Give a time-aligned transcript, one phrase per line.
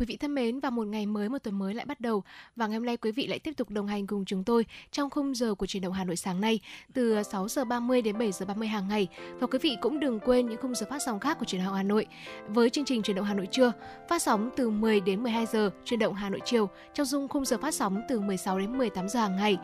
[0.00, 2.22] Quý vị thân mến, và một ngày mới, một tuần mới lại bắt đầu
[2.56, 5.10] và ngày hôm nay quý vị lại tiếp tục đồng hành cùng chúng tôi trong
[5.10, 6.60] khung giờ của truyền động Hà Nội sáng nay
[6.94, 9.08] từ 6 giờ 30 đến 7 giờ 30 hàng ngày.
[9.40, 11.74] Và quý vị cũng đừng quên những khung giờ phát sóng khác của truyền động
[11.74, 12.06] Hà Nội
[12.48, 13.72] với chương trình truyền động Hà Nội trưa
[14.08, 17.44] phát sóng từ 10 đến 12 giờ, truyền động Hà Nội chiều trong dung khung
[17.44, 19.58] giờ phát sóng từ 16 đến 18 giờ hàng ngày.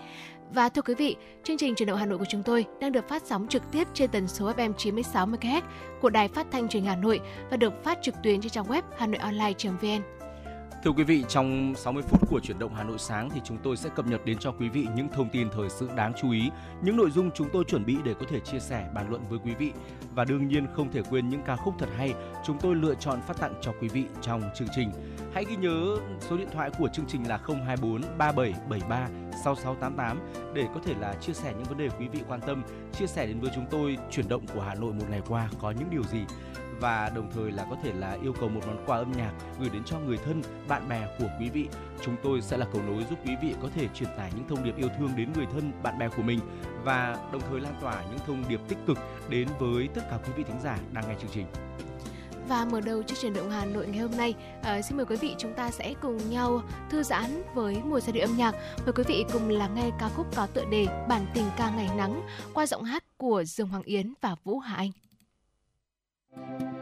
[0.54, 3.08] Và thưa quý vị, chương trình truyền động Hà Nội của chúng tôi đang được
[3.08, 5.62] phát sóng trực tiếp trên tần số FM 96 MHz
[6.00, 8.82] của Đài Phát thanh Truyền Hà Nội và được phát trực tuyến trên trang web
[8.98, 10.15] hanoionline.vn.
[10.86, 13.76] Thưa quý vị, trong 60 phút của chuyển động Hà Nội sáng thì chúng tôi
[13.76, 16.50] sẽ cập nhật đến cho quý vị những thông tin thời sự đáng chú ý,
[16.82, 19.38] những nội dung chúng tôi chuẩn bị để có thể chia sẻ bàn luận với
[19.44, 19.72] quý vị
[20.14, 22.14] và đương nhiên không thể quên những ca khúc thật hay
[22.46, 24.90] chúng tôi lựa chọn phát tặng cho quý vị trong chương trình.
[25.34, 29.08] Hãy ghi nhớ số điện thoại của chương trình là 024 3773
[29.44, 30.18] 6688
[30.54, 32.62] để có thể là chia sẻ những vấn đề quý vị quan tâm,
[32.98, 35.70] chia sẻ đến với chúng tôi chuyển động của Hà Nội một ngày qua có
[35.70, 36.24] những điều gì
[36.80, 39.68] và đồng thời là có thể là yêu cầu một món quà âm nhạc gửi
[39.68, 41.68] đến cho người thân, bạn bè của quý vị.
[42.02, 44.64] Chúng tôi sẽ là cầu nối giúp quý vị có thể truyền tải những thông
[44.64, 46.40] điệp yêu thương đến người thân, bạn bè của mình
[46.84, 50.32] và đồng thời lan tỏa những thông điệp tích cực đến với tất cả quý
[50.36, 51.46] vị thính giả đang nghe chương trình.
[52.48, 55.16] Và mở đầu chương trình động Hà Nội ngày hôm nay, uh, xin mời quý
[55.16, 58.54] vị chúng ta sẽ cùng nhau thư giãn với một giai điệu âm nhạc.
[58.84, 61.88] Mời quý vị cùng lắng nghe ca khúc có tựa đề Bản tình ca ngày
[61.96, 62.22] nắng
[62.54, 64.90] qua giọng hát của Dương Hoàng Yến và Vũ Hà Anh
[66.36, 66.75] ngày nắng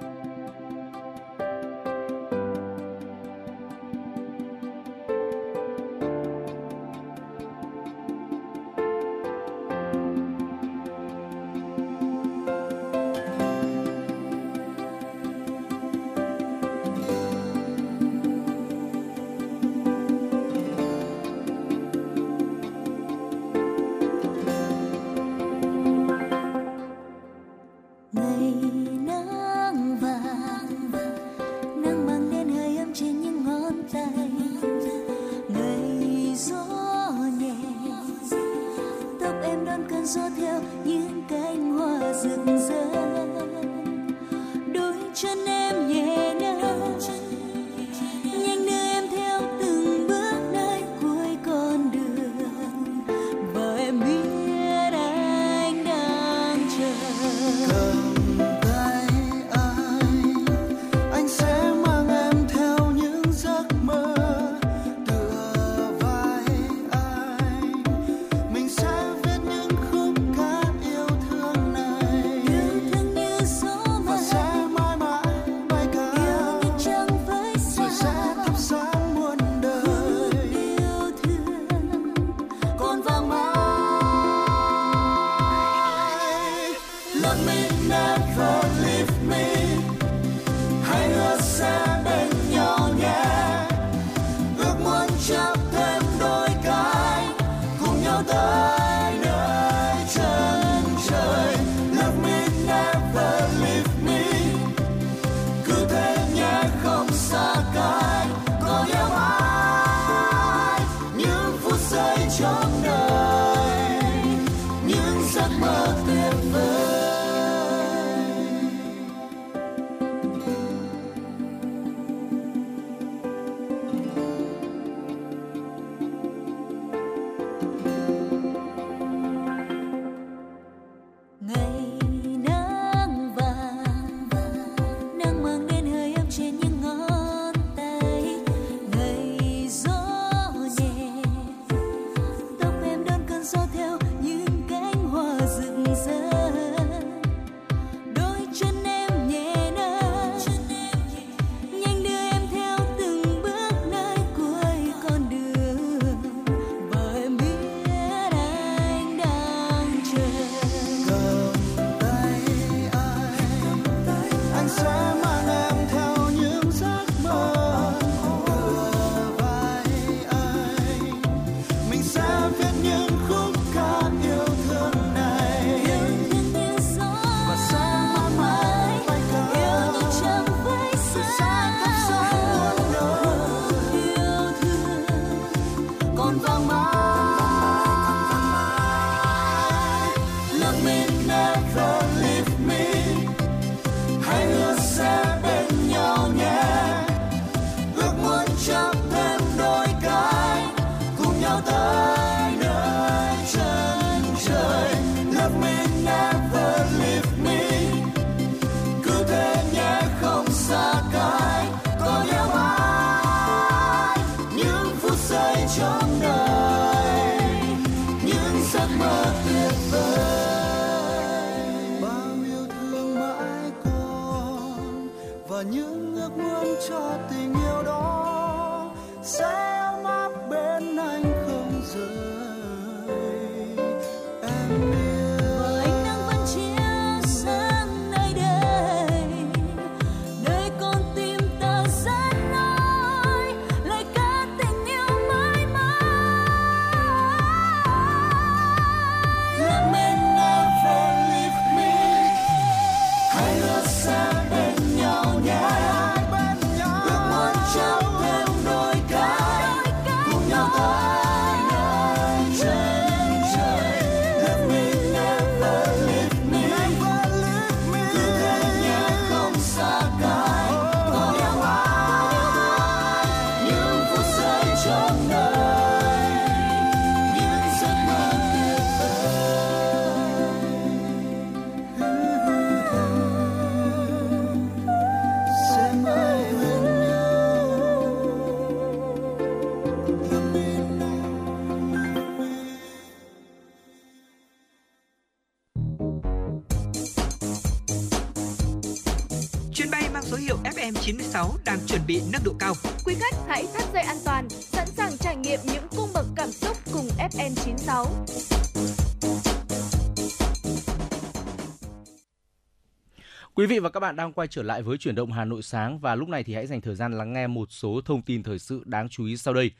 [313.84, 316.28] và các bạn đang quay trở lại với chuyển động Hà Nội sáng và lúc
[316.28, 319.08] này thì hãy dành thời gian lắng nghe một số thông tin thời sự đáng
[319.08, 319.70] chú ý sau đây.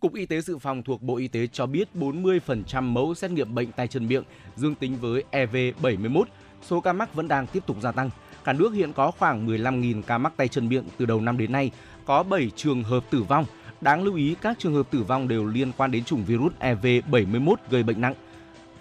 [0.00, 3.54] Cục Y tế Dự phòng thuộc Bộ Y tế cho biết 40% mẫu xét nghiệm
[3.54, 4.22] bệnh tay chân miệng
[4.56, 6.24] dương tính với EV71.
[6.62, 8.10] Số ca mắc vẫn đang tiếp tục gia tăng.
[8.44, 11.52] Cả nước hiện có khoảng 15.000 ca mắc tay chân miệng từ đầu năm đến
[11.52, 11.70] nay,
[12.04, 13.44] có 7 trường hợp tử vong.
[13.80, 17.54] Đáng lưu ý các trường hợp tử vong đều liên quan đến chủng virus EV71
[17.70, 18.14] gây bệnh nặng.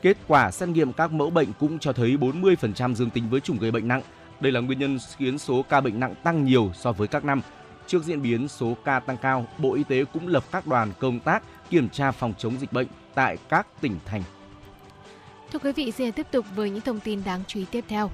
[0.01, 3.57] Kết quả xét nghiệm các mẫu bệnh cũng cho thấy 40% dương tính với chủng
[3.57, 4.01] gây bệnh nặng.
[4.41, 7.41] Đây là nguyên nhân khiến số ca bệnh nặng tăng nhiều so với các năm.
[7.87, 11.19] Trước diễn biến số ca tăng cao, Bộ Y tế cũng lập các đoàn công
[11.19, 14.23] tác kiểm tra phòng chống dịch bệnh tại các tỉnh thành.
[15.53, 18.11] Thưa quý vị, xin tiếp tục với những thông tin đáng chú ý tiếp theo.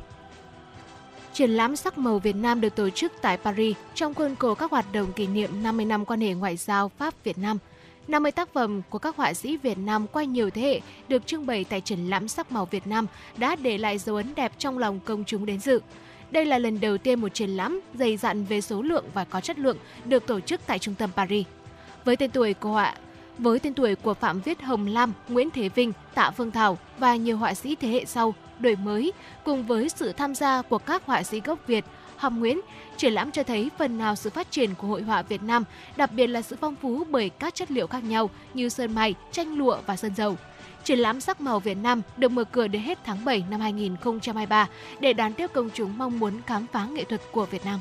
[1.33, 4.71] Triển lãm sắc màu Việt Nam được tổ chức tại Paris trong khuôn khổ các
[4.71, 7.57] hoạt động kỷ niệm 50 năm quan hệ ngoại giao Pháp-Việt Nam.
[8.07, 11.45] 50 tác phẩm của các họa sĩ Việt Nam qua nhiều thế hệ được trưng
[11.45, 13.07] bày tại triển lãm sắc màu Việt Nam
[13.38, 15.81] đã để lại dấu ấn đẹp trong lòng công chúng đến dự.
[16.31, 19.41] Đây là lần đầu tiên một triển lãm dày dặn về số lượng và có
[19.41, 21.45] chất lượng được tổ chức tại trung tâm Paris.
[22.06, 22.94] Với tên tuổi của họa
[23.38, 27.15] với tên tuổi của Phạm Viết Hồng Lam, Nguyễn Thế Vinh, Tạ Phương Thảo và
[27.15, 29.13] nhiều họa sĩ thế hệ sau đổi mới
[29.44, 31.85] cùng với sự tham gia của các họa sĩ gốc Việt,
[32.18, 32.59] Hồng Nguyễn,
[32.97, 35.63] triển lãm cho thấy phần nào sự phát triển của hội họa Việt Nam,
[35.97, 39.15] đặc biệt là sự phong phú bởi các chất liệu khác nhau như sơn mài,
[39.31, 40.35] tranh lụa và sơn dầu.
[40.88, 44.68] Triển lãm sắc màu Việt Nam được mở cửa đến hết tháng 7 năm 2023
[45.00, 47.80] để đón tiếp công chúng mong muốn khám phá nghệ thuật của Việt Nam.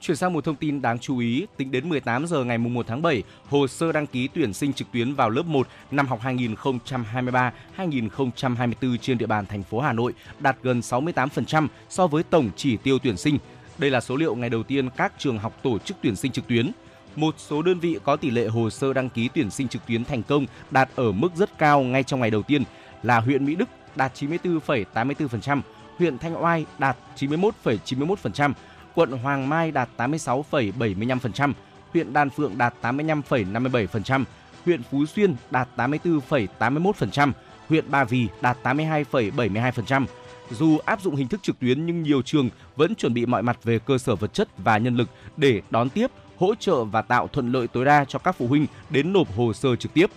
[0.00, 3.02] Chuyển sang một thông tin đáng chú ý, tính đến 18 giờ ngày 1 tháng
[3.02, 8.96] 7, hồ sơ đăng ký tuyển sinh trực tuyến vào lớp 1 năm học 2023-2024
[8.96, 12.98] trên địa bàn thành phố Hà Nội đạt gần 68% so với tổng chỉ tiêu
[12.98, 13.38] tuyển sinh.
[13.78, 16.48] Đây là số liệu ngày đầu tiên các trường học tổ chức tuyển sinh trực
[16.48, 16.70] tuyến.
[17.16, 20.04] Một số đơn vị có tỷ lệ hồ sơ đăng ký tuyển sinh trực tuyến
[20.04, 22.62] thành công đạt ở mức rất cao ngay trong ngày đầu tiên
[23.02, 25.60] là huyện Mỹ Đức đạt 94,84%,
[25.98, 28.52] huyện Thanh Oai đạt 91,91%,
[28.94, 31.52] quận Hoàng Mai đạt 86,75%,
[31.92, 34.24] huyện Đan Phượng đạt 85,57%,
[34.64, 37.32] huyện Phú Xuyên đạt 84,81%,
[37.68, 40.06] huyện Ba Vì đạt 82,72%.
[40.50, 43.64] Dù áp dụng hình thức trực tuyến nhưng nhiều trường vẫn chuẩn bị mọi mặt
[43.64, 46.10] về cơ sở vật chất và nhân lực để đón tiếp,
[46.42, 49.52] hỗ trợ và tạo thuận lợi tối đa cho các phụ huynh đến nộp hồ
[49.52, 50.10] sơ trực tiếp.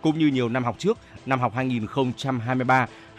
[0.00, 1.52] Cũng như nhiều năm học trước, năm học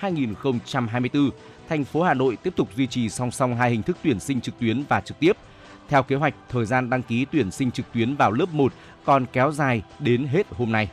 [0.01, 1.29] 2023-2024,
[1.69, 4.41] thành phố Hà Nội tiếp tục duy trì song song hai hình thức tuyển sinh
[4.41, 5.37] trực tuyến và trực tiếp.
[5.89, 8.73] Theo kế hoạch, thời gian đăng ký tuyển sinh trực tuyến vào lớp 1
[9.05, 10.89] còn kéo dài đến hết hôm nay.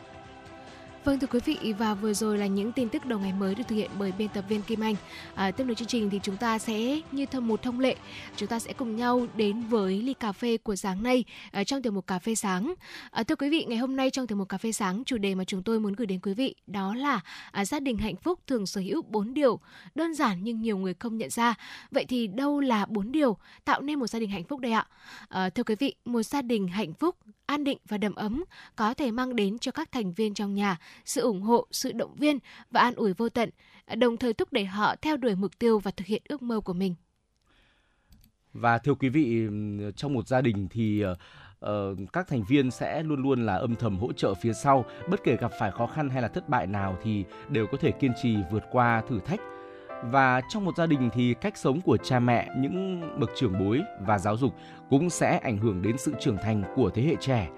[1.06, 3.62] Vâng thưa quý vị và vừa rồi là những tin tức đầu ngày mới được
[3.68, 4.94] thực hiện bởi biên tập viên Kim Anh.
[5.34, 7.96] À, tiếp nối chương trình thì chúng ta sẽ như thâm một thông lệ,
[8.36, 11.82] chúng ta sẽ cùng nhau đến với ly cà phê của sáng nay à, trong
[11.82, 12.74] tiểu mục cà phê sáng.
[13.10, 15.34] À, thưa quý vị, ngày hôm nay trong tiểu mục cà phê sáng chủ đề
[15.34, 17.20] mà chúng tôi muốn gửi đến quý vị đó là
[17.50, 19.60] à, gia đình hạnh phúc thường sở hữu 4 điều
[19.94, 21.54] đơn giản nhưng nhiều người không nhận ra.
[21.90, 24.86] Vậy thì đâu là 4 điều tạo nên một gia đình hạnh phúc đây ạ?
[25.28, 27.16] À, thưa quý vị, một gia đình hạnh phúc
[27.46, 28.44] an định và đầm ấm
[28.76, 32.14] có thể mang đến cho các thành viên trong nhà sự ủng hộ, sự động
[32.16, 32.38] viên
[32.70, 33.50] và an ủi vô tận,
[33.96, 36.72] đồng thời thúc đẩy họ theo đuổi mục tiêu và thực hiện ước mơ của
[36.72, 36.94] mình.
[38.52, 39.46] Và thưa quý vị,
[39.96, 43.98] trong một gia đình thì uh, các thành viên sẽ luôn luôn là âm thầm
[43.98, 46.98] hỗ trợ phía sau, bất kể gặp phải khó khăn hay là thất bại nào
[47.02, 49.40] thì đều có thể kiên trì vượt qua thử thách.
[50.02, 53.82] Và trong một gia đình thì cách sống của cha mẹ, những bậc trưởng bối
[54.00, 54.54] và giáo dục
[54.90, 57.48] cũng sẽ ảnh hưởng đến sự trưởng thành của thế hệ trẻ.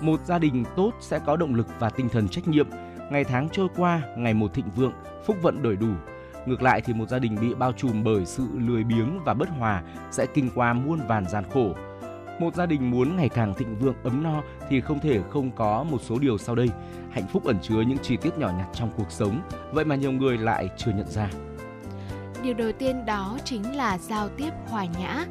[0.00, 2.66] Một gia đình tốt sẽ có động lực và tinh thần trách nhiệm,
[3.10, 4.92] ngày tháng trôi qua, ngày một thịnh vượng,
[5.24, 5.92] phúc vận đổi đủ.
[6.46, 9.48] Ngược lại thì một gia đình bị bao trùm bởi sự lười biếng và bất
[9.48, 11.74] hòa sẽ kinh qua muôn vàn gian khổ.
[12.40, 15.84] Một gia đình muốn ngày càng thịnh vượng ấm no thì không thể không có
[15.84, 16.68] một số điều sau đây.
[17.10, 19.40] Hạnh phúc ẩn chứa những chi tiết nhỏ nhặt trong cuộc sống,
[19.72, 21.28] vậy mà nhiều người lại chưa nhận ra.
[22.42, 25.24] Điều đầu tiên đó chính là giao tiếp hòa nhã.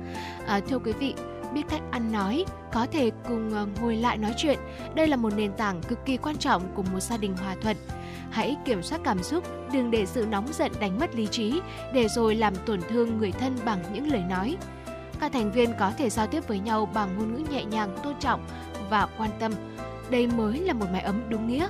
[0.47, 1.13] À, thưa quý vị,
[1.53, 4.59] biết cách ăn nói, có thể cùng ờ, ngồi lại nói chuyện.
[4.95, 7.77] Đây là một nền tảng cực kỳ quan trọng của một gia đình hòa thuận.
[8.31, 11.61] Hãy kiểm soát cảm xúc, đừng để sự nóng giận đánh mất lý trí,
[11.93, 14.57] để rồi làm tổn thương người thân bằng những lời nói.
[15.19, 18.13] Các thành viên có thể giao tiếp với nhau bằng ngôn ngữ nhẹ nhàng, tôn
[18.19, 18.45] trọng
[18.89, 19.51] và quan tâm.
[20.09, 21.67] Đây mới là một mái ấm đúng nghĩa.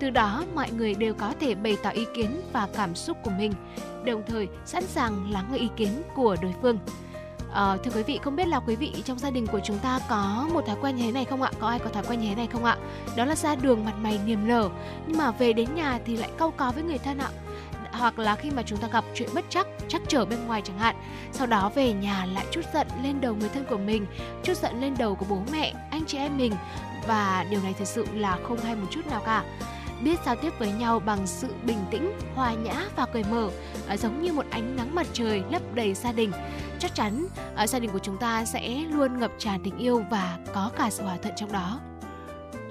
[0.00, 3.30] Từ đó, mọi người đều có thể bày tỏ ý kiến và cảm xúc của
[3.38, 3.52] mình,
[4.04, 6.78] đồng thời sẵn sàng lắng nghe ý kiến của đối phương.
[7.52, 10.00] À, thưa quý vị, không biết là quý vị trong gia đình của chúng ta
[10.08, 11.50] có một thói quen như thế này không ạ?
[11.60, 12.76] Có ai có thói quen như thế này không ạ?
[13.16, 14.68] Đó là ra đường mặt mày niềm nở,
[15.06, 17.28] nhưng mà về đến nhà thì lại cau có với người thân ạ.
[17.92, 20.78] Hoặc là khi mà chúng ta gặp chuyện bất chắc, chắc trở bên ngoài chẳng
[20.78, 20.96] hạn,
[21.32, 24.06] sau đó về nhà lại chút giận lên đầu người thân của mình,
[24.42, 26.52] chút giận lên đầu của bố mẹ, anh chị em mình
[27.06, 29.44] và điều này thực sự là không hay một chút nào cả
[30.04, 33.50] biết giao tiếp với nhau bằng sự bình tĩnh, hòa nhã và cởi mở,
[33.88, 36.32] à, giống như một ánh nắng mặt trời lấp đầy gia đình.
[36.78, 37.26] Chắc chắn
[37.56, 40.90] à, gia đình của chúng ta sẽ luôn ngập tràn tình yêu và có cả
[40.90, 41.80] sự hòa thuận trong đó.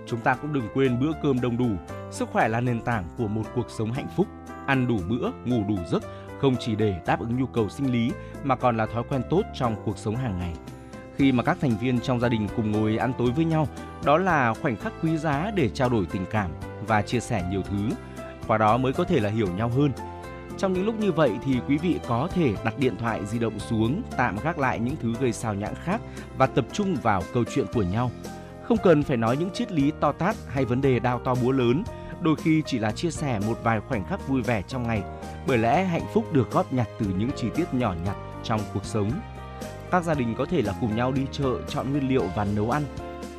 [0.07, 1.69] Chúng ta cũng đừng quên bữa cơm đông đủ.
[2.11, 4.27] Sức khỏe là nền tảng của một cuộc sống hạnh phúc.
[4.65, 6.03] Ăn đủ bữa, ngủ đủ giấc
[6.41, 8.11] không chỉ để đáp ứng nhu cầu sinh lý
[8.43, 10.53] mà còn là thói quen tốt trong cuộc sống hàng ngày.
[11.19, 13.67] Khi mà các thành viên trong gia đình cùng ngồi ăn tối với nhau,
[14.03, 16.51] đó là khoảnh khắc quý giá để trao đổi tình cảm
[16.87, 17.89] và chia sẻ nhiều thứ.
[18.47, 19.91] Qua đó mới có thể là hiểu nhau hơn.
[20.57, 23.59] Trong những lúc như vậy thì quý vị có thể đặt điện thoại di động
[23.59, 26.01] xuống, tạm gác lại những thứ gây sao nhãng khác
[26.37, 28.11] và tập trung vào câu chuyện của nhau.
[28.63, 31.51] Không cần phải nói những triết lý to tát hay vấn đề đao to búa
[31.51, 31.83] lớn,
[32.21, 35.03] đôi khi chỉ là chia sẻ một vài khoảnh khắc vui vẻ trong ngày,
[35.47, 38.85] bởi lẽ hạnh phúc được góp nhặt từ những chi tiết nhỏ nhặt trong cuộc
[38.85, 39.11] sống.
[39.91, 42.71] Các gia đình có thể là cùng nhau đi chợ, chọn nguyên liệu và nấu
[42.71, 42.83] ăn.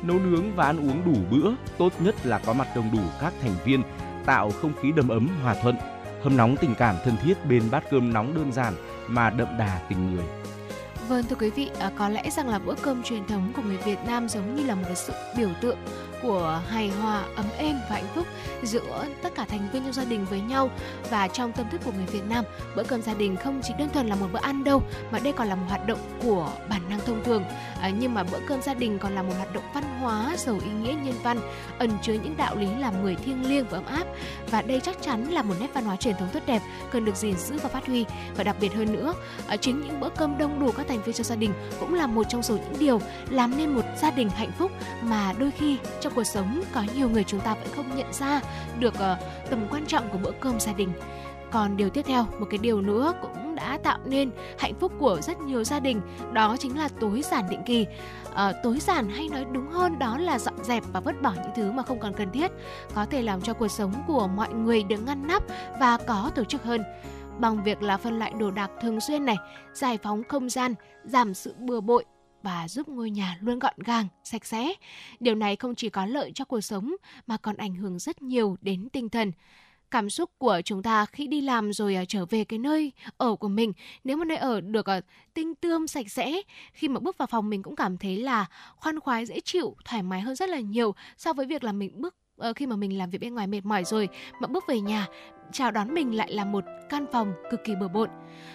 [0.03, 3.33] Nấu nướng và ăn uống đủ bữa, tốt nhất là có mặt đông đủ các
[3.41, 3.83] thành viên,
[4.25, 5.75] tạo không khí đầm ấm, hòa thuận,
[6.23, 8.73] hâm nóng tình cảm thân thiết bên bát cơm nóng đơn giản
[9.07, 10.25] mà đậm đà tình người.
[11.07, 13.77] Vâng thưa quý vị, à, có lẽ rằng là bữa cơm truyền thống của người
[13.77, 15.77] Việt Nam giống như là một cái sự biểu tượng
[16.21, 18.27] của hài hòa, ấm êm và hạnh phúc
[18.63, 20.69] giữa tất cả thành viên trong gia đình với nhau
[21.09, 23.89] và trong tâm thức của người Việt Nam, bữa cơm gia đình không chỉ đơn
[23.93, 26.81] thuần là một bữa ăn đâu mà đây còn là một hoạt động của bản
[26.89, 27.43] năng thông thường.
[27.81, 30.59] À, nhưng mà bữa cơm gia đình còn là một hoạt động văn hóa giàu
[30.65, 31.39] ý nghĩa nhân văn,
[31.79, 34.07] ẩn chứa những đạo lý làm người thiêng liêng và ấm áp
[34.51, 36.61] và đây chắc chắn là một nét văn hóa truyền thống tốt đẹp
[36.91, 39.13] cần được gìn giữ và phát huy và đặc biệt hơn nữa,
[39.47, 42.07] à, chính những bữa cơm đông đủ các thành viên trong gia đình cũng là
[42.07, 44.71] một trong số những điều làm nên một gia đình hạnh phúc
[45.01, 48.41] mà đôi khi trong cuộc sống có nhiều người chúng ta vẫn không nhận ra
[48.79, 50.89] được uh, tầm quan trọng của bữa cơm gia đình.
[51.51, 55.21] Còn điều tiếp theo, một cái điều nữa cũng đã tạo nên hạnh phúc của
[55.21, 56.01] rất nhiều gia đình,
[56.33, 57.85] đó chính là tối giản định kỳ.
[58.35, 61.51] À, tối giản hay nói đúng hơn đó là dọn dẹp và vứt bỏ những
[61.55, 62.51] thứ mà không còn cần thiết,
[62.95, 65.43] có thể làm cho cuộc sống của mọi người được ngăn nắp
[65.79, 66.83] và có tổ chức hơn
[67.39, 69.37] bằng việc là phân loại đồ đạc thường xuyên này,
[69.73, 72.05] giải phóng không gian, giảm sự bừa bội
[72.43, 74.73] và giúp ngôi nhà luôn gọn gàng, sạch sẽ.
[75.19, 76.95] Điều này không chỉ có lợi cho cuộc sống
[77.27, 79.31] mà còn ảnh hưởng rất nhiều đến tinh thần.
[79.91, 83.35] Cảm xúc của chúng ta khi đi làm rồi à, trở về cái nơi ở
[83.35, 85.01] của mình, nếu mà nơi ở được à,
[85.33, 86.41] tinh tươm sạch sẽ,
[86.73, 88.45] khi mà bước vào phòng mình cũng cảm thấy là
[88.75, 92.01] khoan khoái dễ chịu, thoải mái hơn rất là nhiều so với việc là mình
[92.01, 94.79] bước ờ, khi mà mình làm việc bên ngoài mệt mỏi rồi mà bước về
[94.79, 95.07] nhà
[95.51, 98.09] chào đón mình lại là một căn phòng cực kỳ bừa bộn.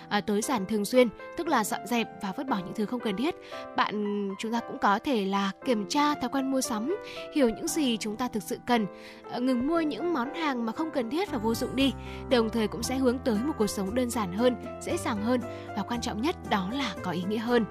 [0.09, 3.01] À, tối giản thường xuyên, tức là dọn dẹp và vứt bỏ những thứ không
[3.01, 3.35] cần thiết.
[3.77, 6.97] Bạn chúng ta cũng có thể là kiểm tra thói quen mua sắm,
[7.35, 8.87] hiểu những gì chúng ta thực sự cần,
[9.31, 11.93] à, ngừng mua những món hàng mà không cần thiết và vô dụng đi.
[12.31, 15.41] Đồng thời cũng sẽ hướng tới một cuộc sống đơn giản hơn, dễ dàng hơn
[15.77, 17.65] và quan trọng nhất đó là có ý nghĩa hơn.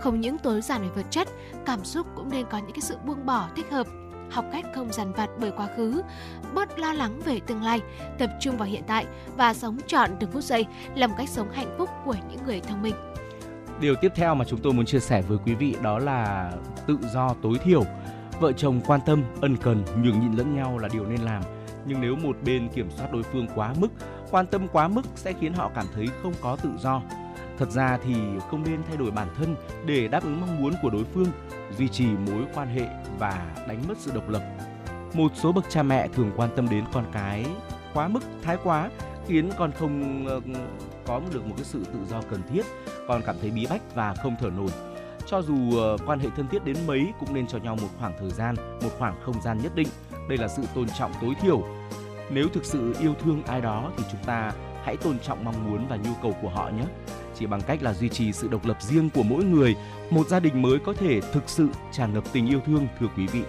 [0.00, 1.28] Không những tối giản về vật chất,
[1.66, 3.86] cảm xúc cũng nên có những cái sự buông bỏ thích hợp
[4.30, 6.02] học cách không dằn vặt bởi quá khứ,
[6.54, 7.80] bớt lo lắng về tương lai,
[8.18, 9.06] tập trung vào hiện tại
[9.36, 12.60] và sống trọn từng phút giây là một cách sống hạnh phúc của những người
[12.60, 12.94] thông minh.
[13.80, 16.52] Điều tiếp theo mà chúng tôi muốn chia sẻ với quý vị đó là
[16.86, 17.84] tự do tối thiểu.
[18.40, 21.42] Vợ chồng quan tâm, ân cần, nhường nhịn lẫn nhau là điều nên làm.
[21.86, 23.88] Nhưng nếu một bên kiểm soát đối phương quá mức,
[24.30, 27.02] quan tâm quá mức sẽ khiến họ cảm thấy không có tự do.
[27.58, 28.14] Thật ra thì
[28.50, 31.26] không nên thay đổi bản thân để đáp ứng mong muốn của đối phương,
[31.78, 32.86] duy trì mối quan hệ
[33.18, 34.42] và đánh mất sự độc lập.
[35.12, 37.46] Một số bậc cha mẹ thường quan tâm đến con cái
[37.94, 38.90] quá mức, thái quá
[39.26, 40.40] khiến con không ờ,
[41.06, 42.62] có được một cái sự tự do cần thiết,
[43.08, 44.70] con cảm thấy bí bách và không thở nổi.
[45.26, 48.12] Cho dù ờ, quan hệ thân thiết đến mấy cũng nên cho nhau một khoảng
[48.20, 49.88] thời gian, một khoảng không gian nhất định.
[50.28, 51.62] Đây là sự tôn trọng tối thiểu.
[52.30, 54.52] Nếu thực sự yêu thương ai đó thì chúng ta
[54.84, 56.84] hãy tôn trọng mong muốn và nhu cầu của họ nhé.
[57.38, 59.76] Chỉ bằng cách là duy trì sự độc lập riêng của mỗi người,
[60.10, 63.26] một gia đình mới có thể thực sự tràn ngập tình yêu thương thưa quý
[63.26, 63.42] vị.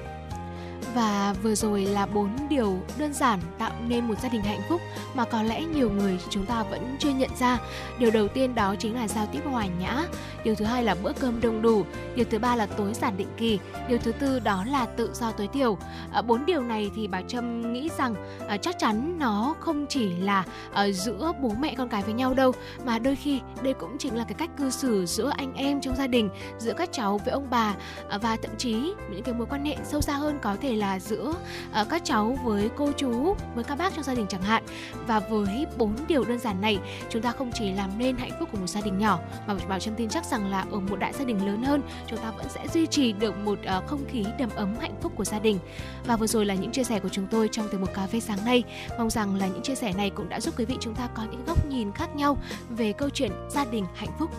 [0.95, 4.81] Và vừa rồi là bốn điều đơn giản tạo nên một gia đình hạnh phúc
[5.13, 7.57] mà có lẽ nhiều người chúng ta vẫn chưa nhận ra.
[7.99, 10.03] Điều đầu tiên đó chính là giao tiếp hòa nhã.
[10.43, 11.85] Điều thứ hai là bữa cơm đông đủ.
[12.15, 13.59] Điều thứ ba là tối giản định kỳ.
[13.87, 15.77] Điều thứ tư đó là tự do tối thiểu.
[16.11, 18.15] À, bốn điều này thì bà Trâm nghĩ rằng
[18.47, 22.33] à, chắc chắn nó không chỉ là à, giữa bố mẹ con cái với nhau
[22.33, 22.51] đâu
[22.85, 25.95] mà đôi khi đây cũng chính là cái cách cư xử giữa anh em trong
[25.95, 27.75] gia đình, giữa các cháu với ông bà
[28.09, 30.99] à, và thậm chí những cái mối quan hệ sâu xa hơn có thể là
[30.99, 31.33] giữa
[31.81, 34.63] uh, các cháu với cô chú với các bác trong gia đình chẳng hạn.
[35.07, 36.77] Và với bốn điều đơn giản này
[37.09, 39.79] chúng ta không chỉ làm nên hạnh phúc của một gia đình nhỏ mà bảo
[39.79, 42.49] trâm tin chắc rằng là ở một đại gia đình lớn hơn chúng ta vẫn
[42.49, 45.59] sẽ duy trì được một uh, không khí đầm ấm hạnh phúc của gia đình.
[46.05, 48.19] Và vừa rồi là những chia sẻ của chúng tôi trong từ một cà phê
[48.19, 48.63] sáng nay.
[48.97, 51.23] Mong rằng là những chia sẻ này cũng đã giúp quý vị chúng ta có
[51.31, 52.37] những góc nhìn khác nhau
[52.69, 54.29] về câu chuyện gia đình hạnh phúc.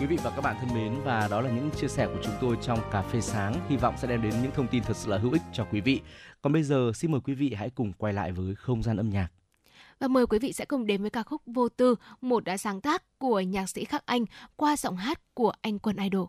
[0.00, 2.34] Quý vị và các bạn thân mến và đó là những chia sẻ của chúng
[2.40, 5.10] tôi trong cà phê sáng, hy vọng sẽ đem đến những thông tin thật sự
[5.10, 6.00] là hữu ích cho quý vị.
[6.42, 9.10] Còn bây giờ xin mời quý vị hãy cùng quay lại với không gian âm
[9.10, 9.28] nhạc.
[10.00, 12.80] Và mời quý vị sẽ cùng đến với ca khúc Vô Tư, một đã sáng
[12.80, 14.24] tác của nhạc sĩ Khắc Anh
[14.56, 16.26] qua giọng hát của anh Quân Idol.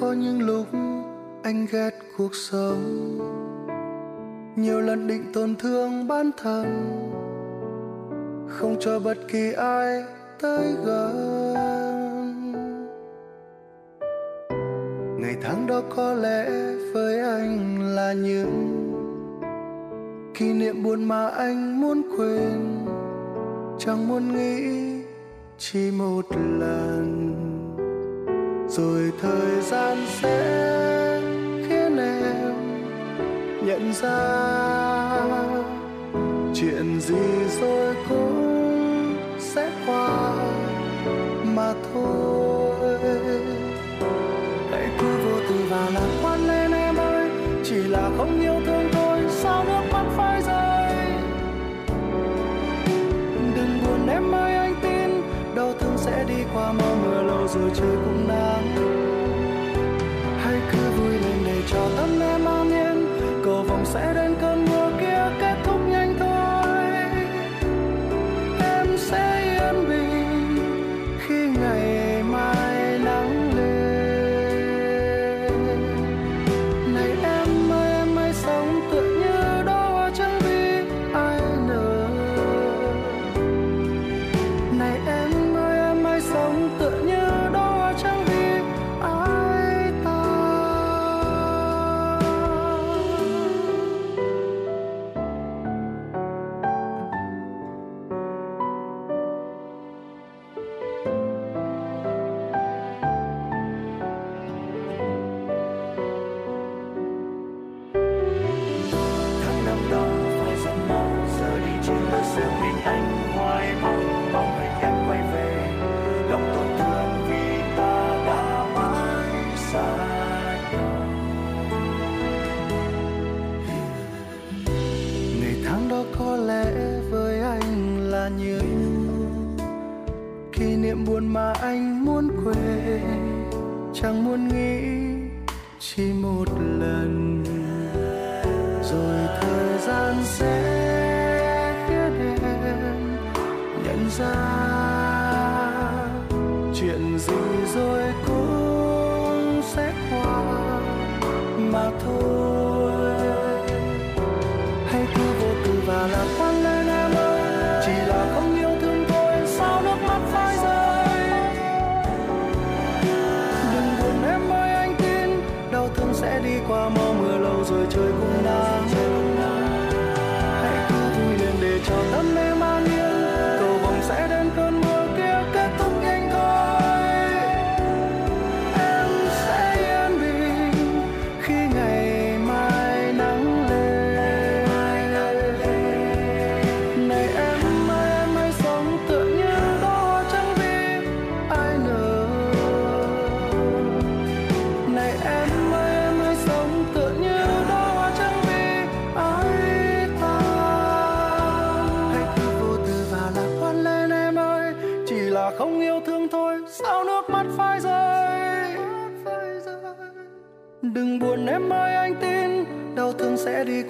[0.00, 0.66] Có những lúc
[1.42, 3.18] anh ghét cuộc sống.
[4.56, 6.66] Nhiều lần định tổn thương bản thân,
[8.48, 10.02] không cho bất kỳ ai
[10.40, 12.52] tới gần.
[15.20, 16.50] Ngày tháng đó có lẽ
[16.94, 18.74] với anh là những
[20.34, 22.86] kỷ niệm buồn mà anh muốn quên.
[23.78, 24.68] Chẳng muốn nghĩ
[25.58, 26.26] chỉ một
[26.58, 27.27] lần
[28.68, 31.20] rồi thời gian sẽ
[31.68, 32.54] khiến em
[33.66, 34.18] nhận ra
[36.54, 37.14] chuyện gì
[37.60, 40.34] rồi cũng sẽ qua
[41.44, 42.98] mà thôi.
[44.70, 47.28] Hãy cứ vô tư và lạc quan lên em ơi,
[47.64, 50.92] chỉ là không yêu thương thôi, sao nước mắt phải rơi?
[53.56, 55.22] Đừng buồn em ơi, anh tin,
[55.54, 58.17] đau thương sẽ đi qua mưa mưa lâu rồi trời cũng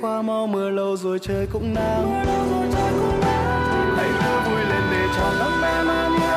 [0.01, 2.25] qua mau mưa lâu rồi trời cũng nắng.
[3.97, 6.28] Hãy cứ vui lên để chào đón em an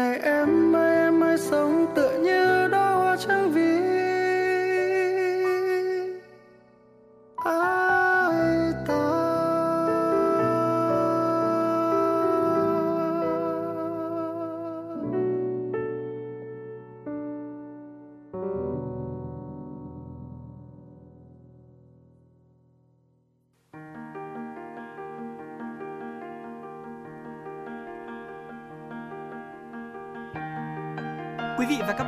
[0.00, 2.09] này em ơi em ơi sống tự.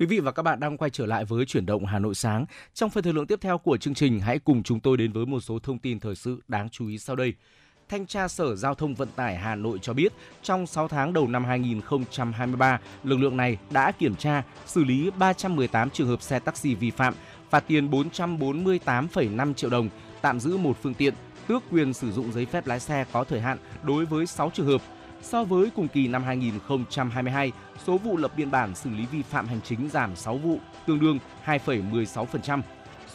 [0.00, 2.46] Quý vị và các bạn đang quay trở lại với chuyển động Hà Nội sáng.
[2.74, 5.26] Trong phần thời lượng tiếp theo của chương trình, hãy cùng chúng tôi đến với
[5.26, 7.34] một số thông tin thời sự đáng chú ý sau đây.
[7.88, 11.28] Thanh tra Sở Giao thông Vận tải Hà Nội cho biết, trong 6 tháng đầu
[11.28, 16.74] năm 2023, lực lượng này đã kiểm tra, xử lý 318 trường hợp xe taxi
[16.74, 17.14] vi phạm,
[17.50, 19.88] phạt tiền 448,5 triệu đồng,
[20.22, 21.14] tạm giữ một phương tiện,
[21.48, 24.66] tước quyền sử dụng giấy phép lái xe có thời hạn đối với 6 trường
[24.66, 24.80] hợp.
[25.22, 27.52] So với cùng kỳ năm 2022,
[27.86, 31.00] số vụ lập biên bản xử lý vi phạm hành chính giảm 6 vụ, tương
[31.00, 32.60] đương 2,16%.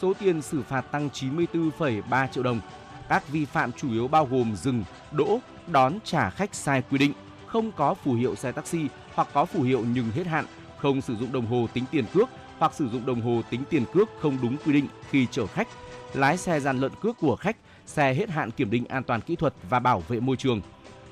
[0.00, 2.60] Số tiền xử phạt tăng 94,3 triệu đồng.
[3.08, 7.12] Các vi phạm chủ yếu bao gồm dừng, đỗ, đón trả khách sai quy định,
[7.46, 10.44] không có phù hiệu xe taxi hoặc có phù hiệu nhưng hết hạn,
[10.78, 13.84] không sử dụng đồng hồ tính tiền cước hoặc sử dụng đồng hồ tính tiền
[13.92, 15.68] cước không đúng quy định khi chở khách,
[16.14, 19.36] lái xe gian lận cước của khách, xe hết hạn kiểm định an toàn kỹ
[19.36, 20.60] thuật và bảo vệ môi trường.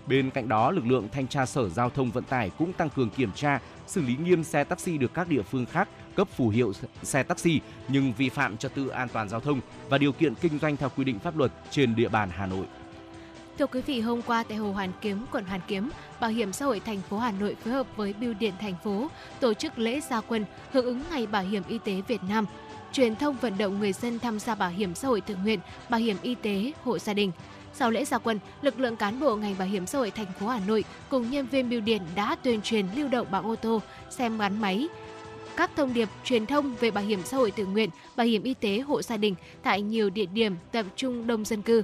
[0.07, 3.11] Bên cạnh đó, lực lượng thanh tra Sở Giao thông Vận tải cũng tăng cường
[3.11, 6.73] kiểm tra, xử lý nghiêm xe taxi được các địa phương khác cấp phù hiệu
[7.03, 10.59] xe taxi nhưng vi phạm trật tự an toàn giao thông và điều kiện kinh
[10.59, 12.67] doanh theo quy định pháp luật trên địa bàn Hà Nội.
[13.59, 15.91] Thưa quý vị, hôm qua tại Hồ Hoàn Kiếm, quận Hoàn Kiếm,
[16.21, 19.09] Bảo hiểm xã hội thành phố Hà Nội phối hợp với Bưu điện thành phố
[19.41, 22.47] tổ chức lễ gia quân hưởng ứng Ngày Bảo hiểm y tế Việt Nam,
[22.93, 26.01] truyền thông vận động người dân tham gia bảo hiểm xã hội tự nguyện, bảo
[26.01, 27.33] hiểm y tế hộ gia đình.
[27.75, 30.47] Sau lễ gia quân, lực lượng cán bộ ngành bảo hiểm xã hội thành phố
[30.49, 33.81] Hà Nội cùng nhân viên bưu điện đã tuyên truyền lưu động bằng ô tô,
[34.11, 34.89] xe gắn máy,
[35.57, 38.55] các thông điệp truyền thông về bảo hiểm xã hội tự nguyện, bảo hiểm y
[38.55, 41.83] tế hộ gia đình tại nhiều địa điểm tập trung đông dân cư.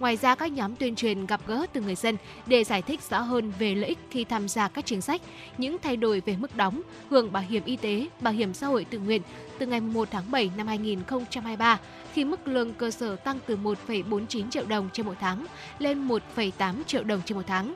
[0.00, 3.20] Ngoài ra, các nhóm tuyên truyền gặp gỡ từ người dân để giải thích rõ
[3.20, 5.20] hơn về lợi ích khi tham gia các chính sách,
[5.58, 8.84] những thay đổi về mức đóng, hưởng bảo hiểm y tế, bảo hiểm xã hội
[8.84, 9.22] tự nguyện
[9.58, 11.78] từ ngày 1 tháng 7 năm 2023
[12.12, 15.46] khi mức lương cơ sở tăng từ 1,49 triệu đồng trên một tháng
[15.78, 17.74] lên 1,8 triệu đồng trên một tháng.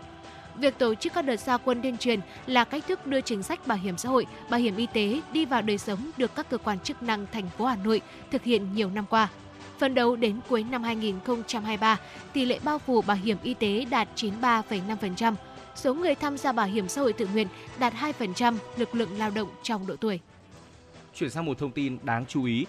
[0.56, 3.66] Việc tổ chức các đợt gia quân tuyên truyền là cách thức đưa chính sách
[3.66, 6.58] bảo hiểm xã hội, bảo hiểm y tế đi vào đời sống được các cơ
[6.58, 9.28] quan chức năng thành phố Hà Nội thực hiện nhiều năm qua.
[9.80, 11.98] Phần đầu đến cuối năm 2023,
[12.32, 15.34] tỷ lệ bao phủ bảo hiểm y tế đạt 93,5%,
[15.74, 19.30] số người tham gia bảo hiểm xã hội tự nguyện đạt 2% lực lượng lao
[19.30, 20.20] động trong độ tuổi.
[21.14, 22.66] Chuyển sang một thông tin đáng chú ý.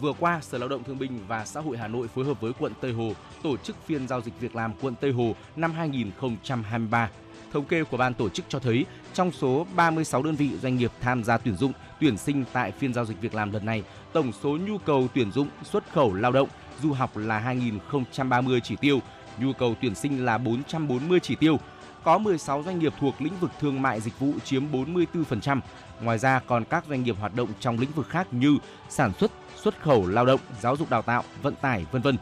[0.00, 2.52] Vừa qua, Sở Lao động Thương binh và Xã hội Hà Nội phối hợp với
[2.58, 7.10] quận Tây Hồ tổ chức phiên giao dịch việc làm quận Tây Hồ năm 2023.
[7.52, 10.90] Thống kê của ban tổ chức cho thấy, trong số 36 đơn vị doanh nghiệp
[11.00, 13.82] tham gia tuyển dụng, tuyển sinh tại phiên giao dịch việc làm lần này,
[14.12, 16.48] tổng số nhu cầu tuyển dụng xuất khẩu lao động,
[16.82, 19.00] du học là 2.030 chỉ tiêu,
[19.38, 21.58] nhu cầu tuyển sinh là 440 chỉ tiêu.
[22.04, 25.60] Có 16 doanh nghiệp thuộc lĩnh vực thương mại dịch vụ chiếm 44%.
[26.00, 28.58] Ngoài ra còn các doanh nghiệp hoạt động trong lĩnh vực khác như
[28.88, 32.16] sản xuất, xuất khẩu lao động, giáo dục đào tạo, vận tải, vân vân.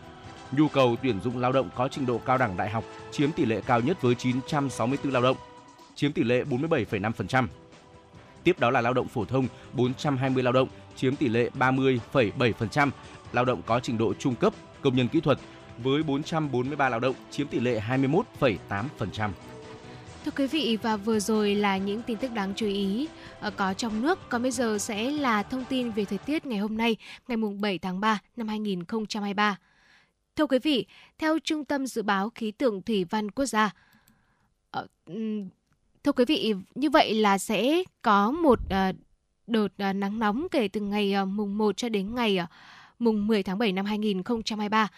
[0.53, 3.45] Nhu cầu tuyển dụng lao động có trình độ cao đẳng đại học chiếm tỷ
[3.45, 5.37] lệ cao nhất với 964 lao động,
[5.95, 7.47] chiếm tỷ lệ 47,5%.
[8.45, 12.91] Tiếp đó là lao động phổ thông 420 lao động, chiếm tỷ lệ 30,7%,
[13.33, 15.39] lao động có trình độ trung cấp, công nhân kỹ thuật
[15.79, 19.31] với 443 lao động, chiếm tỷ lệ 21,8%.
[20.25, 23.09] Thưa quý vị và vừa rồi là những tin tức đáng chú ý
[23.41, 24.19] ờ, có trong nước.
[24.29, 26.97] Còn bây giờ sẽ là thông tin về thời tiết ngày hôm nay,
[27.29, 29.57] ngày mùng 7 tháng 3 năm 2023.
[30.39, 30.87] Thưa quý vị,
[31.19, 33.71] theo Trung tâm Dự báo Khí tượng Thủy văn Quốc gia,
[34.71, 34.87] ờ,
[36.05, 38.93] thưa quý vị, như vậy là sẽ có một ờ,
[39.47, 42.39] đợt ờ, nắng nóng kể từ ngày mùng 1 cho đến ngày
[42.99, 44.89] mùng 10 tháng 7 năm 2023.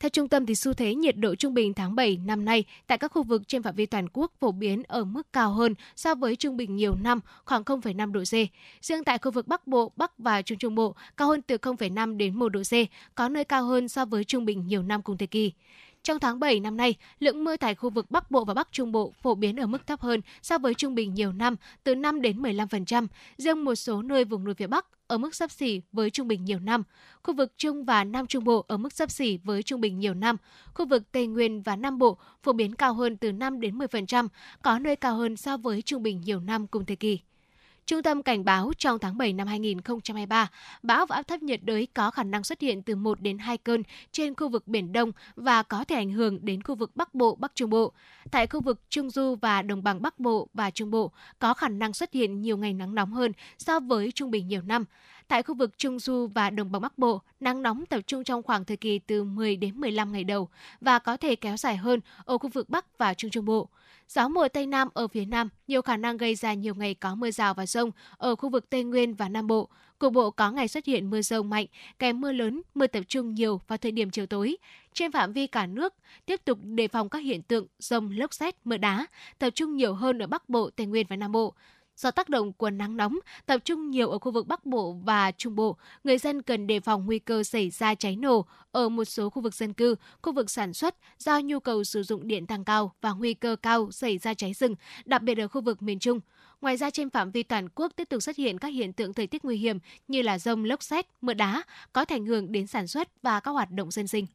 [0.00, 2.98] Theo trung tâm thì xu thế nhiệt độ trung bình tháng 7 năm nay tại
[2.98, 6.14] các khu vực trên phạm vi toàn quốc phổ biến ở mức cao hơn so
[6.14, 8.34] với trung bình nhiều năm khoảng 0,5 độ C.
[8.84, 12.16] Riêng tại khu vực Bắc Bộ, Bắc và Trung Trung Bộ cao hơn từ 0,5
[12.16, 12.74] đến 1 độ C,
[13.14, 15.52] có nơi cao hơn so với trung bình nhiều năm cùng thời kỳ.
[16.02, 18.92] Trong tháng 7 năm nay, lượng mưa tại khu vực Bắc Bộ và Bắc Trung
[18.92, 22.20] Bộ phổ biến ở mức thấp hơn so với trung bình nhiều năm, từ 5
[22.20, 23.06] đến 15%.
[23.38, 26.44] Riêng một số nơi vùng núi phía Bắc ở mức sấp xỉ với trung bình
[26.44, 26.82] nhiều năm.
[27.22, 30.14] Khu vực Trung và Nam Trung Bộ ở mức sấp xỉ với trung bình nhiều
[30.14, 30.36] năm.
[30.74, 34.28] Khu vực Tây Nguyên và Nam Bộ phổ biến cao hơn từ 5 đến 10%,
[34.62, 37.18] có nơi cao hơn so với trung bình nhiều năm cùng thời kỳ.
[37.88, 40.48] Trung tâm cảnh báo trong tháng 7 năm 2023,
[40.82, 43.58] bão và áp thấp nhiệt đới có khả năng xuất hiện từ 1 đến 2
[43.58, 47.14] cơn trên khu vực Biển Đông và có thể ảnh hưởng đến khu vực Bắc
[47.14, 47.92] Bộ, Bắc Trung Bộ.
[48.30, 51.68] Tại khu vực Trung Du và Đồng bằng Bắc Bộ và Trung Bộ có khả
[51.68, 54.84] năng xuất hiện nhiều ngày nắng nóng hơn so với trung bình nhiều năm.
[55.28, 58.42] Tại khu vực Trung Du và Đồng bằng Bắc Bộ, nắng nóng tập trung trong
[58.42, 60.48] khoảng thời kỳ từ 10 đến 15 ngày đầu
[60.80, 63.68] và có thể kéo dài hơn ở khu vực Bắc và Trung Trung Bộ.
[64.08, 67.14] Gió mùa Tây Nam ở phía Nam nhiều khả năng gây ra nhiều ngày có
[67.14, 69.68] mưa rào và rông ở khu vực Tây Nguyên và Nam Bộ.
[69.98, 71.66] Cục bộ có ngày xuất hiện mưa rông mạnh,
[71.98, 74.56] kèm mưa lớn, mưa tập trung nhiều vào thời điểm chiều tối.
[74.92, 75.94] Trên phạm vi cả nước,
[76.26, 79.06] tiếp tục đề phòng các hiện tượng rông, lốc xét, mưa đá,
[79.38, 81.54] tập trung nhiều hơn ở Bắc Bộ, Tây Nguyên và Nam Bộ.
[81.98, 85.32] Do tác động của nắng nóng tập trung nhiều ở khu vực Bắc Bộ và
[85.32, 89.04] Trung Bộ, người dân cần đề phòng nguy cơ xảy ra cháy nổ ở một
[89.04, 92.46] số khu vực dân cư, khu vực sản xuất do nhu cầu sử dụng điện
[92.46, 95.82] tăng cao và nguy cơ cao xảy ra cháy rừng, đặc biệt ở khu vực
[95.82, 96.20] miền Trung.
[96.60, 99.26] Ngoài ra trên phạm vi toàn quốc tiếp tục xuất hiện các hiện tượng thời
[99.26, 102.66] tiết nguy hiểm như là rông, lốc xét, mưa đá có thể ảnh hưởng đến
[102.66, 104.26] sản xuất và các hoạt động dân sinh.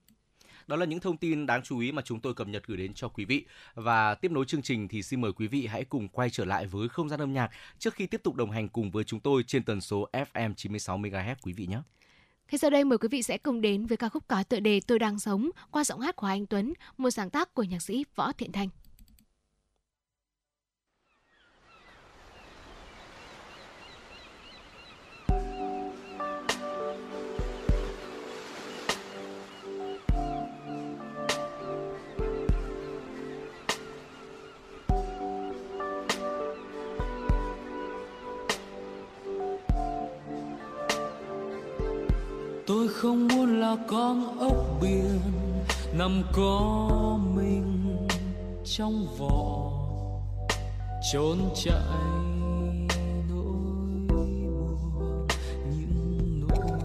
[0.67, 2.93] Đó là những thông tin đáng chú ý mà chúng tôi cập nhật gửi đến
[2.93, 3.45] cho quý vị.
[3.76, 6.65] Và tiếp nối chương trình thì xin mời quý vị hãy cùng quay trở lại
[6.65, 7.49] với không gian âm nhạc
[7.80, 10.97] trước khi tiếp tục đồng hành cùng với chúng tôi trên tần số FM 96
[10.97, 11.78] MHz quý vị nhé.
[12.52, 14.82] Ngay sau đây mời quý vị sẽ cùng đến với ca khúc có tựa đề
[14.88, 18.06] Tôi đang sống qua giọng hát của anh Tuấn, một sáng tác của nhạc sĩ
[18.15, 18.69] Võ Thiện Thanh.
[43.03, 45.19] Không muốn là con ốc biển
[45.93, 47.97] nằm có mình
[48.65, 49.71] trong vỏ,
[51.13, 51.81] trốn chạy
[53.29, 53.57] nỗi
[54.09, 55.27] buồn,
[55.69, 56.79] những nỗi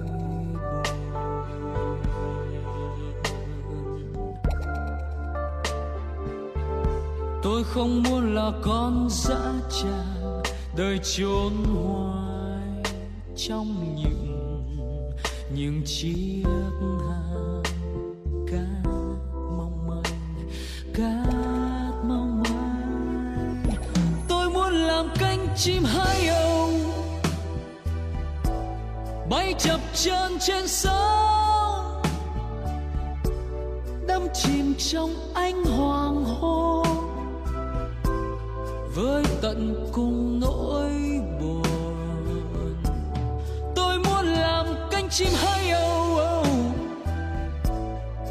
[3.68, 4.16] buồn.
[7.42, 10.42] Tôi không muốn là con dã tràng
[10.76, 12.82] đời trốn hoài
[13.36, 14.17] trong những
[15.54, 16.44] những chiếc
[17.08, 17.62] hàng
[18.50, 18.90] cát
[19.34, 20.48] mong manh,
[20.94, 23.64] cát mong manh.
[24.28, 26.70] Tôi muốn làm cánh chim hai âu
[29.30, 32.02] bay chập chờn trên sóng
[34.08, 36.86] đắm chìm trong ánh hoàng hôn,
[38.94, 41.17] với tận cùng nỗi
[45.10, 46.44] chim hay âu âu.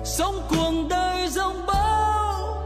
[0.04, 2.58] Sống cuồng đời rông bão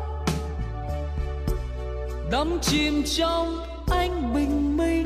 [2.32, 5.06] đắm chìm trong ánh bình minh.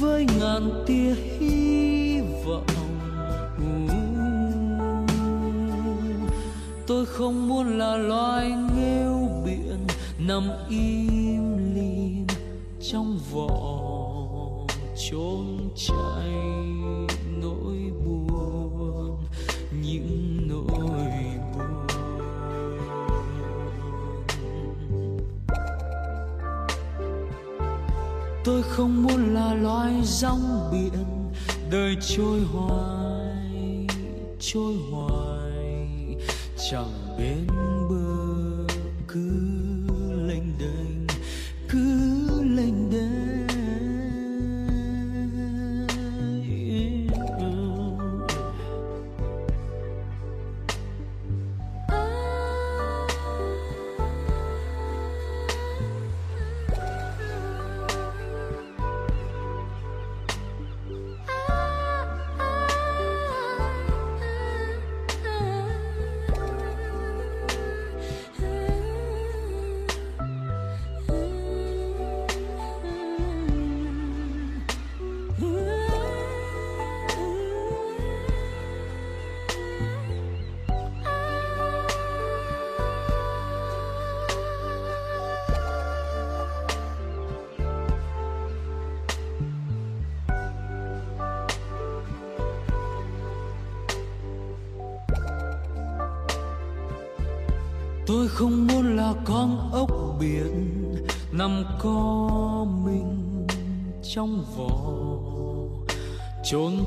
[0.00, 2.66] Với ngàn tia hy vọng
[6.86, 9.86] tôi không muốn là loài nghêu biển
[10.18, 12.26] nằm im lìm
[12.90, 13.48] trong vỏ
[15.10, 16.51] trốn chạy.
[28.44, 31.04] Tôi không muốn là loài rong biển.
[31.70, 33.02] Đời trôi hoài
[34.40, 36.16] trôi hoài.
[36.70, 37.46] Chẳng bên
[37.90, 38.21] bờ.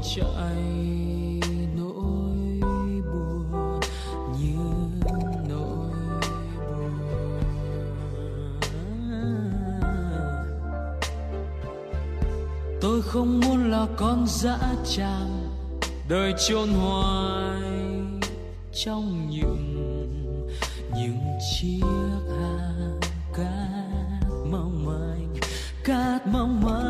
[0.03, 0.63] Chạy
[1.75, 2.37] nỗi
[3.01, 3.79] buồn
[4.39, 4.57] như
[5.49, 5.91] nỗi
[6.67, 6.93] buồn.
[12.81, 15.49] Tôi không muốn là con dã tràng
[16.09, 17.61] đời chôn hoài
[18.73, 19.81] trong những
[20.95, 21.19] những
[21.51, 21.81] chiếc
[22.39, 22.99] hàng
[23.33, 25.35] cát mong manh,
[25.83, 26.84] cát mong manh.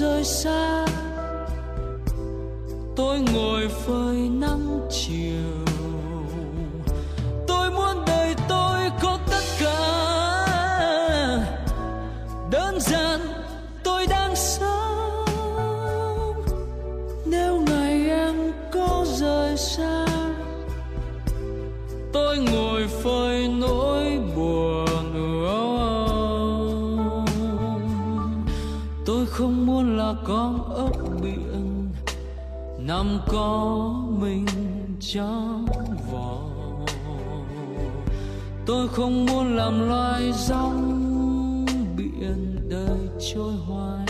[0.00, 0.86] Rời xa.
[2.96, 4.19] Tôi ngồi phơi
[33.32, 34.46] có mình
[35.00, 35.66] trong
[36.12, 36.38] vỏ.
[38.66, 41.66] Tôi không muốn làm loài rong
[41.96, 42.98] biển đời
[43.34, 44.06] trôi hoài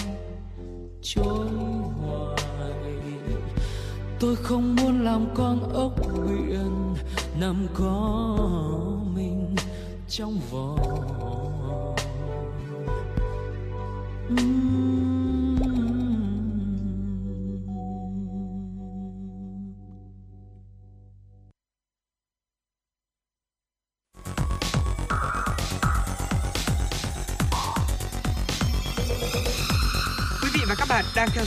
[1.03, 1.49] trôi
[2.03, 2.37] hoài.
[4.21, 5.93] Tôi không muốn làm con ốc
[6.27, 6.95] biển
[7.41, 8.37] nằm có
[9.15, 9.55] mình
[10.09, 10.77] trong vỏ.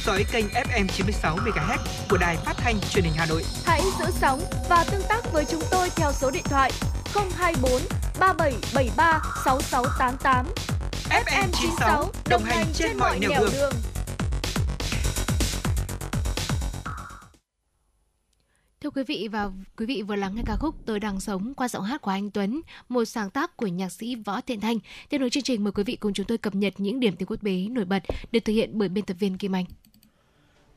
[0.05, 1.77] Dõi kênh FM 96 MHz
[2.09, 3.43] của đài phát thanh truyền hình Hà Nội.
[3.65, 6.71] Hãy giữ sóng và tương tác với chúng tôi theo số điện thoại
[7.13, 7.81] 024
[8.19, 10.45] 3773 6688.
[11.09, 13.73] FM 96 đồng hành trên mọi nẻo đường.
[18.81, 21.67] Thưa quý vị và quý vị vừa lắng nghe ca khúc Tôi đang sống qua
[21.67, 24.77] giọng hát của anh Tuấn, một sáng tác của nhạc sĩ Võ Thiện Thanh.
[25.10, 27.25] Tiếp nối chương trình mời quý vị cùng chúng tôi cập nhật những điểm tin
[27.25, 29.65] quốc tế nổi bật được thực hiện bởi biên tập viên Kim Anh.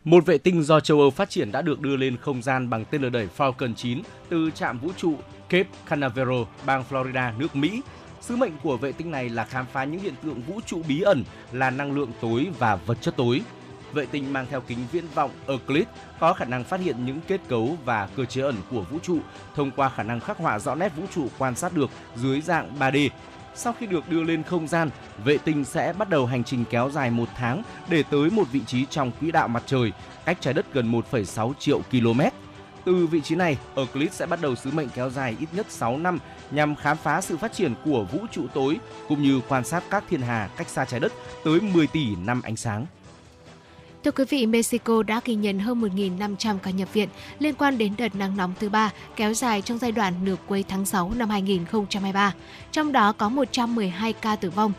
[0.06, 2.84] Một vệ tinh do châu Âu phát triển đã được đưa lên không gian bằng
[2.84, 5.14] tên lửa đẩy Falcon 9 từ trạm vũ trụ
[5.48, 7.82] Cape Canaveral, bang Florida, nước Mỹ.
[8.20, 11.00] Sứ mệnh của vệ tinh này là khám phá những hiện tượng vũ trụ bí
[11.00, 13.42] ẩn là năng lượng tối và vật chất tối.
[13.92, 15.84] Vệ tinh mang theo kính viễn vọng Euclid
[16.20, 19.18] có khả năng phát hiện những kết cấu và cơ chế ẩn của vũ trụ
[19.54, 22.78] thông qua khả năng khắc họa rõ nét vũ trụ quan sát được dưới dạng
[22.78, 23.08] 3D.
[23.56, 24.90] Sau khi được đưa lên không gian,
[25.24, 28.60] vệ tinh sẽ bắt đầu hành trình kéo dài một tháng để tới một vị
[28.66, 29.92] trí trong quỹ đạo mặt trời,
[30.24, 32.20] cách trái đất gần 1,6 triệu km.
[32.84, 35.98] Từ vị trí này, Euclid sẽ bắt đầu sứ mệnh kéo dài ít nhất 6
[35.98, 36.18] năm
[36.50, 38.78] nhằm khám phá sự phát triển của vũ trụ tối
[39.08, 41.12] cũng như quan sát các thiên hà cách xa trái đất
[41.44, 42.86] tới 10 tỷ năm ánh sáng.
[44.06, 47.92] Thưa quý vị, Mexico đã ghi nhận hơn 1.500 ca nhập viện liên quan đến
[47.98, 51.30] đợt nắng nóng thứ ba kéo dài trong giai đoạn nửa cuối tháng 6 năm
[51.30, 52.34] 2023.
[52.72, 54.72] Trong đó có 112 ca tử vong.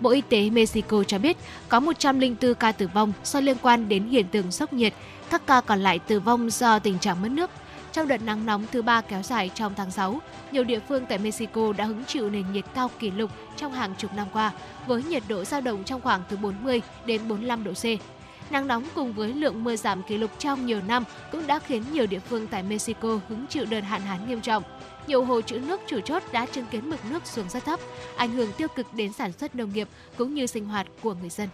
[0.00, 1.36] Bộ Y tế Mexico cho biết
[1.68, 4.94] có 104 ca tử vong do liên quan đến hiện tượng sốc nhiệt,
[5.30, 7.50] các ca còn lại tử vong do tình trạng mất nước.
[7.92, 10.20] Trong đợt nắng nóng thứ ba kéo dài trong tháng 6,
[10.52, 13.94] nhiều địa phương tại Mexico đã hứng chịu nền nhiệt cao kỷ lục trong hàng
[13.98, 14.52] chục năm qua,
[14.86, 17.84] với nhiệt độ dao động trong khoảng từ 40 đến 45 độ C.
[18.50, 21.82] Nắng nóng cùng với lượng mưa giảm kỷ lục trong nhiều năm cũng đã khiến
[21.92, 24.62] nhiều địa phương tại Mexico hứng chịu đợt hạn hán nghiêm trọng.
[25.06, 27.80] Nhiều hồ trữ nước chủ chốt đã chứng kiến mực nước xuống rất thấp,
[28.16, 31.28] ảnh hưởng tiêu cực đến sản xuất nông nghiệp cũng như sinh hoạt của người
[31.28, 31.48] dân.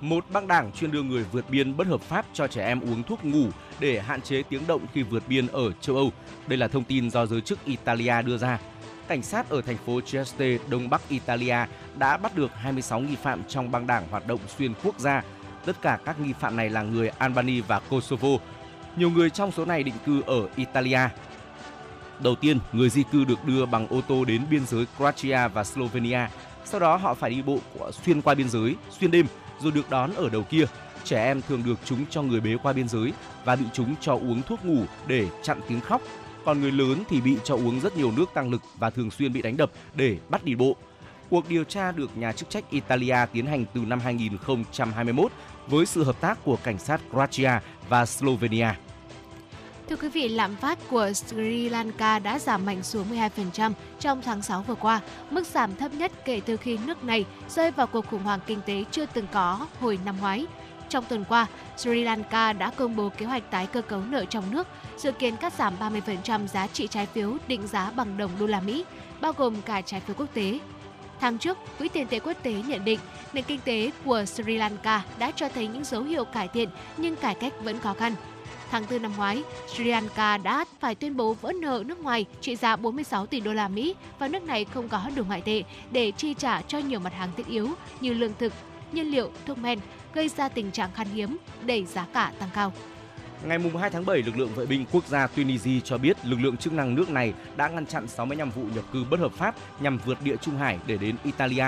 [0.00, 3.02] Một băng đảng chuyên đưa người vượt biên bất hợp pháp cho trẻ em uống
[3.02, 3.46] thuốc ngủ
[3.80, 6.12] để hạn chế tiếng động khi vượt biên ở châu Âu.
[6.46, 8.58] Đây là thông tin do giới chức Italia đưa ra.
[9.08, 11.56] Cảnh sát ở thành phố Trieste, đông bắc Italia
[11.98, 15.22] đã bắt được 26 nghi phạm trong băng đảng hoạt động xuyên quốc gia.
[15.66, 18.28] Tất cả các nghi phạm này là người Albania và Kosovo.
[18.96, 21.00] Nhiều người trong số này định cư ở Italia.
[22.20, 25.64] Đầu tiên, người di cư được đưa bằng ô tô đến biên giới Croatia và
[25.64, 26.28] Slovenia.
[26.64, 27.58] Sau đó họ phải đi bộ
[28.04, 29.26] xuyên qua biên giới, xuyên đêm,
[29.60, 30.64] rồi được đón ở đầu kia.
[31.04, 33.12] Trẻ em thường được chúng cho người bế qua biên giới
[33.44, 36.02] và bị chúng cho uống thuốc ngủ để chặn tiếng khóc.
[36.44, 39.32] Còn người lớn thì bị cho uống rất nhiều nước tăng lực và thường xuyên
[39.32, 40.76] bị đánh đập để bắt đi bộ.
[41.30, 45.32] Cuộc điều tra được nhà chức trách Italia tiến hành từ năm 2021
[45.66, 47.50] với sự hợp tác của cảnh sát Croatia
[47.88, 48.68] và Slovenia.
[49.88, 54.42] Thưa quý vị, lạm phát của Sri Lanka đã giảm mạnh xuống 12% trong tháng
[54.42, 55.00] 6 vừa qua,
[55.30, 58.60] mức giảm thấp nhất kể từ khi nước này rơi vào cuộc khủng hoảng kinh
[58.66, 60.46] tế chưa từng có hồi năm ngoái.
[60.88, 61.46] Trong tuần qua,
[61.76, 65.36] Sri Lanka đã công bố kế hoạch tái cơ cấu nợ trong nước, dự kiến
[65.36, 68.84] cắt giảm 30% giá trị trái phiếu định giá bằng đồng đô la Mỹ,
[69.20, 70.58] bao gồm cả trái phiếu quốc tế.
[71.20, 72.98] Tháng trước, Quỹ tiền tệ quốc tế nhận định
[73.32, 77.16] nền kinh tế của Sri Lanka đã cho thấy những dấu hiệu cải thiện nhưng
[77.16, 78.14] cải cách vẫn khó khăn.
[78.70, 79.42] Tháng 4 năm ngoái,
[79.74, 83.52] Sri Lanka đã phải tuyên bố vỡ nợ nước ngoài trị giá 46 tỷ đô
[83.52, 87.00] la Mỹ và nước này không có đủ ngoại tệ để chi trả cho nhiều
[87.00, 87.68] mặt hàng thiết yếu
[88.00, 88.52] như lương thực,
[88.92, 89.78] nhiên liệu, thuốc men,
[90.14, 91.36] gây ra tình trạng khan hiếm,
[91.66, 92.72] đẩy giá cả tăng cao.
[93.46, 96.56] Ngày 2 tháng 7, lực lượng vệ binh quốc gia Tunisia cho biết lực lượng
[96.56, 99.98] chức năng nước này đã ngăn chặn 65 vụ nhập cư bất hợp pháp nhằm
[100.04, 101.64] vượt địa Trung Hải để đến Italia.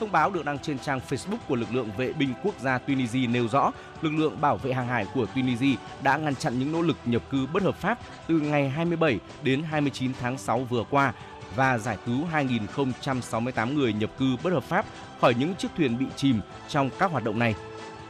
[0.00, 3.26] Thông báo được đăng trên trang Facebook của lực lượng vệ binh quốc gia Tunisia
[3.26, 3.72] nêu rõ,
[4.02, 7.22] lực lượng bảo vệ hàng hải của Tunisia đã ngăn chặn những nỗ lực nhập
[7.30, 7.98] cư bất hợp pháp
[8.28, 11.12] từ ngày 27 đến 29 tháng 6 vừa qua
[11.56, 14.86] và giải cứu 2.068 người nhập cư bất hợp pháp
[15.20, 17.54] khỏi những chiếc thuyền bị chìm trong các hoạt động này.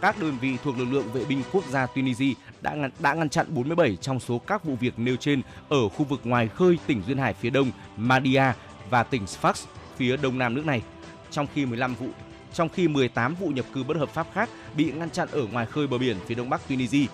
[0.01, 2.33] Các đơn vị thuộc lực lượng vệ binh quốc gia Tunisia
[2.65, 6.05] đã ngăn, đã ngăn chặn 47 trong số các vụ việc nêu trên ở khu
[6.05, 8.53] vực ngoài khơi tỉnh duyên hải phía đông Madia
[8.91, 9.65] và tỉnh Sfax
[9.97, 10.83] phía đông nam nước này.
[11.31, 12.09] Trong khi 15 vụ
[12.55, 15.67] trong khi 18 vụ nhập cư bất hợp pháp khác bị ngăn chặn ở ngoài
[15.67, 17.07] khơi bờ biển phía đông bắc Tunisia.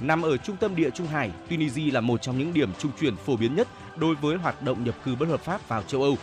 [0.00, 3.16] Nằm ở trung tâm địa Trung Hải, Tunisia là một trong những điểm trung chuyển
[3.16, 6.16] phổ biến nhất đối với hoạt động nhập cư bất hợp pháp vào châu Âu.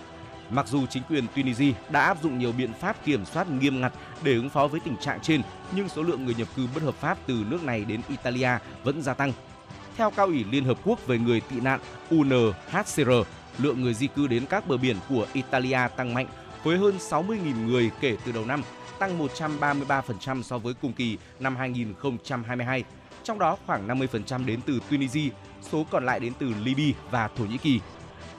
[0.50, 3.94] Mặc dù chính quyền Tunisia đã áp dụng nhiều biện pháp kiểm soát nghiêm ngặt
[4.24, 5.42] để ứng phó với tình trạng trên,
[5.76, 8.50] nhưng số lượng người nhập cư bất hợp pháp từ nước này đến Italia
[8.84, 9.34] vẫn gia tăng.
[9.98, 11.80] Theo Cao ủy Liên Hợp Quốc về người tị nạn
[12.10, 13.10] UNHCR,
[13.58, 16.28] lượng người di cư đến các bờ biển của Italia tăng mạnh
[16.64, 18.62] với hơn 60.000 người kể từ đầu năm,
[19.00, 22.84] tăng 133% so với cùng kỳ năm 2022.
[23.24, 25.30] Trong đó khoảng 50% đến từ Tunisia,
[25.72, 27.80] số còn lại đến từ Libya và Thổ Nhĩ Kỳ.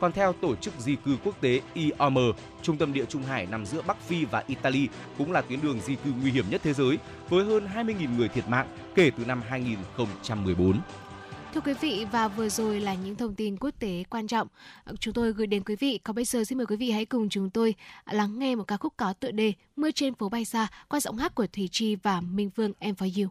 [0.01, 2.19] Còn theo Tổ chức Di cư Quốc tế IOM,
[2.63, 4.89] trung tâm địa Trung Hải nằm giữa Bắc Phi và Italy
[5.19, 8.29] cũng là tuyến đường di cư nguy hiểm nhất thế giới, với hơn 20.000 người
[8.29, 10.81] thiệt mạng kể từ năm 2014.
[11.55, 14.49] Thưa quý vị và vừa rồi là những thông tin quốc tế quan trọng
[15.01, 15.99] chúng tôi gửi đến quý vị.
[16.05, 17.75] Còn bây giờ xin mời quý vị hãy cùng chúng tôi
[18.11, 21.17] lắng nghe một ca khúc có tựa đề Mưa trên phố bay xa qua giọng
[21.17, 23.31] hát của Thủy Chi và Minh Vương Em for You.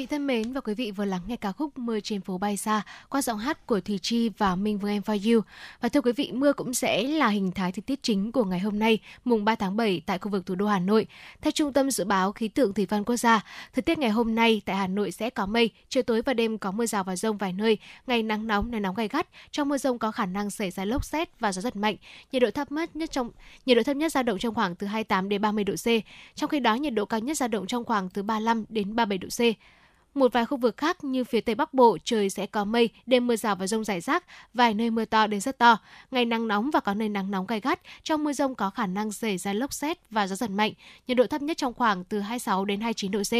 [0.00, 2.56] Vị thân mến và quý vị vừa lắng nghe ca khúc Mưa trên phố bay
[2.56, 5.40] xa qua giọng hát của Thùy Chi và Minh Vương Em For You.
[5.80, 8.58] Và thưa quý vị, mưa cũng sẽ là hình thái thời tiết chính của ngày
[8.58, 11.06] hôm nay, mùng 3 tháng 7 tại khu vực thủ đô Hà Nội.
[11.40, 13.44] Theo Trung tâm Dự báo Khí tượng Thủy văn Quốc gia,
[13.74, 16.58] thời tiết ngày hôm nay tại Hà Nội sẽ có mây, chiều tối và đêm
[16.58, 19.26] có mưa rào và rông vài nơi, ngày nắng nóng, nắng nóng gay gắt.
[19.50, 21.96] Trong mưa rông có khả năng xảy ra lốc xét và gió giật mạnh.
[22.32, 23.30] Nhiệt độ thấp nhất nhất trong
[23.66, 25.86] nhiệt độ thấp nhất dao động trong khoảng từ 28 đến 30 độ C.
[26.34, 29.18] Trong khi đó, nhiệt độ cao nhất dao động trong khoảng từ 35 đến 37
[29.18, 29.40] độ C.
[30.14, 33.26] Một vài khu vực khác như phía Tây Bắc Bộ trời sẽ có mây, đêm
[33.26, 35.78] mưa rào và rông rải rác, vài nơi mưa to đến rất to.
[36.10, 38.86] Ngày nắng nóng và có nơi nắng nóng gai gắt, trong mưa rông có khả
[38.86, 40.72] năng xảy ra lốc xét và gió giật mạnh.
[41.06, 43.32] Nhiệt độ thấp nhất trong khoảng từ 26 đến 29 độ C,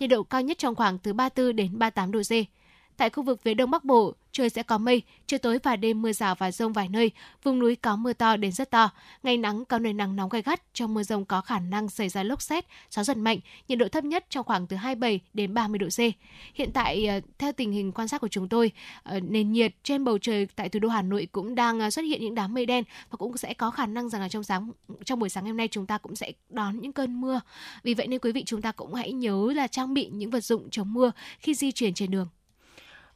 [0.00, 2.57] nhiệt độ cao nhất trong khoảng từ 34 đến 38 độ C.
[2.98, 6.02] Tại khu vực phía Đông Bắc Bộ, trời sẽ có mây, chiều tối và đêm
[6.02, 7.10] mưa rào và rông vài nơi,
[7.42, 8.90] vùng núi có mưa to đến rất to.
[9.22, 12.08] Ngày nắng có nơi nắng nóng gai gắt, trong mưa rông có khả năng xảy
[12.08, 13.38] ra lốc xét, gió giật mạnh,
[13.68, 15.98] nhiệt độ thấp nhất trong khoảng từ 27 đến 30 độ C.
[16.54, 18.72] Hiện tại ờ, theo tình hình quan sát của chúng tôi,
[19.02, 22.02] ờ, nền nhiệt trên bầu trời tại thủ đô Hà Nội cũng đang ờ, xuất
[22.02, 24.70] hiện những đám mây đen và cũng sẽ có khả năng rằng là trong sáng
[25.04, 27.40] trong buổi sáng ngày hôm nay chúng ta cũng sẽ đón những cơn mưa.
[27.82, 30.44] Vì vậy nên quý vị chúng ta cũng hãy nhớ là trang bị những vật
[30.44, 32.28] dụng chống mưa khi di chuyển trên đường.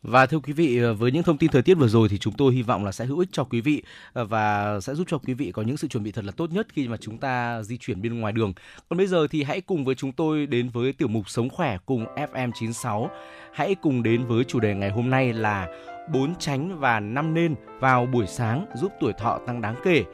[0.02, 2.34] Và thưa quý vị, ờ, với những thông tin thời tiết vừa rồi thì chúng
[2.34, 3.82] tôi hy vọng là sẽ hữu ích cho quý vị
[4.12, 6.50] ờ, và sẽ giúp cho quý vị có những sự chuẩn bị thật là tốt
[6.50, 8.52] nhất khi mà chúng ta di chuyển bên ngoài đường.
[8.88, 11.78] Còn bây giờ thì hãy cùng với chúng tôi đến với tiểu mục Sống khỏe
[11.86, 13.08] cùng FM96.
[13.52, 15.68] Hãy cùng đến với chủ đề ngày hôm nay là
[16.12, 20.04] bốn tránh và năm nên vào buổi sáng giúp tuổi thọ tăng đáng kể.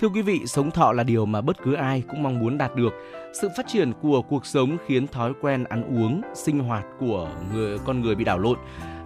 [0.00, 2.76] Thưa quý vị, sống thọ là điều mà bất cứ ai cũng mong muốn đạt
[2.76, 2.92] được.
[3.40, 7.78] Sự phát triển của cuộc sống khiến thói quen ăn uống, sinh hoạt của người
[7.84, 8.58] con người bị đảo lộn.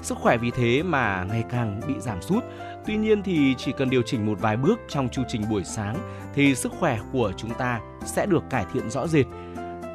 [0.03, 2.45] Sức khỏe vì thế mà ngày càng bị giảm sút.
[2.87, 5.97] Tuy nhiên thì chỉ cần điều chỉnh một vài bước trong chu trình buổi sáng
[6.35, 9.27] thì sức khỏe của chúng ta sẽ được cải thiện rõ rệt.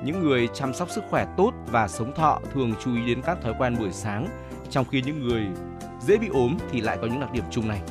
[0.04, 3.38] Những người chăm sóc sức khỏe tốt và sống thọ thường chú ý đến các
[3.44, 4.28] thói quen buổi sáng,
[4.70, 5.48] trong khi những người
[6.02, 7.82] dễ bị ốm thì lại có những đặc điểm chung này.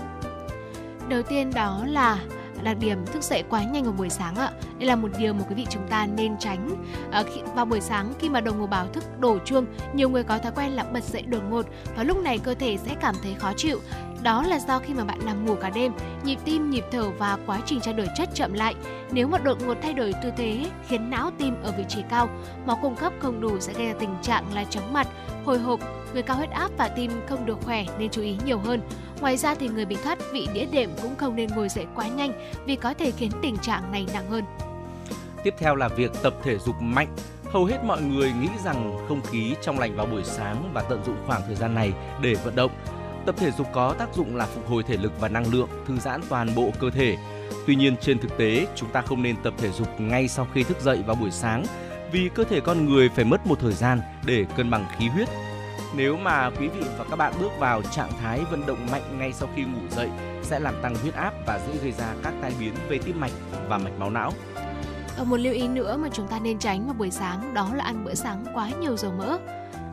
[1.09, 2.19] Đầu tiên đó là
[2.65, 4.51] đặc điểm thức dậy quá nhanh vào buổi sáng ạ.
[4.79, 6.85] Đây là một điều mà quý vị chúng ta nên tránh.
[7.11, 10.23] À, khi, vào buổi sáng khi mà đồng hồ báo thức đổ chuông, nhiều người
[10.23, 13.15] có thói quen là bật dậy đột ngột và lúc này cơ thể sẽ cảm
[13.23, 13.81] thấy khó chịu.
[14.23, 15.93] Đó là do khi mà bạn nằm ngủ cả đêm,
[16.25, 18.75] nhịp tim, nhịp thở và quá trình trao đổi chất chậm lại.
[19.11, 22.29] Nếu mà đột ngột thay đổi tư thế khiến não tim ở vị trí cao,
[22.67, 25.09] máu cung cấp không đủ sẽ gây ra tình trạng là chóng mặt,
[25.45, 25.81] hồi hộp,
[26.15, 28.81] người cao huyết áp và tim không được khỏe nên chú ý nhiều hơn.
[29.21, 32.09] Ngoài ra thì người bị thoát vị đĩa đệm cũng không nên ngồi dậy quá
[32.09, 32.33] nhanh
[32.67, 34.45] vì có thể khiến tình trạng này nặng hơn.
[35.45, 37.09] Tiếp theo là việc tập thể dục mạnh.
[37.45, 41.03] Hầu hết mọi người nghĩ rằng không khí trong lành vào buổi sáng và tận
[41.07, 41.93] dụng khoảng thời gian này
[42.23, 42.71] để vận động.
[43.27, 45.97] Tập thể dục có tác dụng là phục hồi thể lực và năng lượng, thư
[45.97, 47.17] giãn toàn bộ cơ thể.
[47.67, 50.63] Tuy nhiên trên thực tế, chúng ta không nên tập thể dục ngay sau khi
[50.63, 51.65] thức dậy vào buổi sáng
[52.13, 55.29] vì cơ thể con người phải mất một thời gian để cân bằng khí huyết.
[55.97, 59.33] Nếu mà quý vị và các bạn bước vào trạng thái vận động mạnh ngay
[59.33, 60.09] sau khi ngủ dậy
[60.43, 63.33] sẽ làm tăng huyết áp và dễ gây ra các tai biến về tim mạch
[63.69, 64.33] và mạch máu não.
[65.17, 67.85] Ở một lưu ý nữa mà chúng ta nên tránh vào buổi sáng đó là
[67.85, 69.39] ăn bữa sáng quá nhiều dầu mỡ.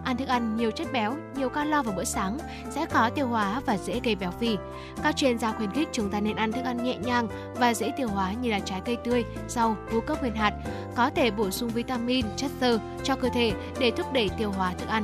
[0.03, 2.37] Ăn thức ăn nhiều chất béo, nhiều calo vào bữa sáng
[2.69, 4.57] sẽ khó tiêu hóa và dễ gây béo phì.
[5.03, 7.91] Các chuyên gia khuyến khích chúng ta nên ăn thức ăn nhẹ nhàng và dễ
[7.97, 10.53] tiêu hóa như là trái cây tươi, rau, ngũ cốc nguyên hạt,
[10.95, 14.73] có thể bổ sung vitamin, chất xơ cho cơ thể để thúc đẩy tiêu hóa
[14.77, 15.03] thức ăn.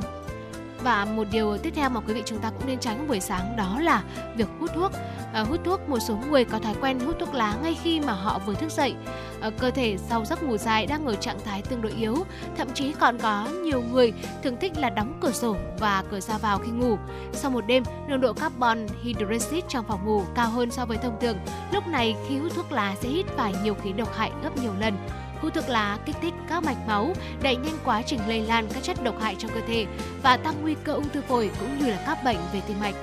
[0.82, 3.56] Và một điều tiếp theo mà quý vị chúng ta cũng nên tránh buổi sáng
[3.56, 4.02] đó là
[4.36, 4.92] việc hút thuốc.
[5.32, 8.12] À, hút thuốc một số người có thói quen hút thuốc lá ngay khi mà
[8.12, 8.94] họ vừa thức dậy.
[9.40, 12.16] À, cơ thể sau giấc ngủ dài đang ở trạng thái tương đối yếu,
[12.56, 14.12] thậm chí còn có nhiều người
[14.42, 16.96] thường thích là đóng cửa sổ và cửa ra vào khi ngủ.
[17.32, 21.20] Sau một đêm, nồng độ carbon hydroxide trong phòng ngủ cao hơn so với thông
[21.20, 21.36] thường.
[21.72, 24.72] Lúc này khi hút thuốc lá sẽ hít phải nhiều khí độc hại gấp nhiều
[24.80, 24.94] lần.
[25.42, 27.12] Hút thuốc lá kích thích các mạch máu,
[27.42, 29.86] đẩy nhanh quá trình lây lan các chất độc hại trong cơ thể
[30.22, 32.94] và tăng nguy cơ ung thư phổi cũng như là các bệnh về tim mạch.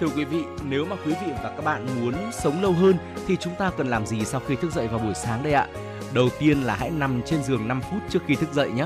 [0.00, 2.96] Thưa quý vị, nếu mà quý vị và các bạn muốn sống lâu hơn
[3.26, 5.66] thì chúng ta cần làm gì sau khi thức dậy vào buổi sáng đây ạ?
[6.14, 8.84] Đầu tiên là hãy nằm trên giường 5 phút trước khi thức dậy nhé.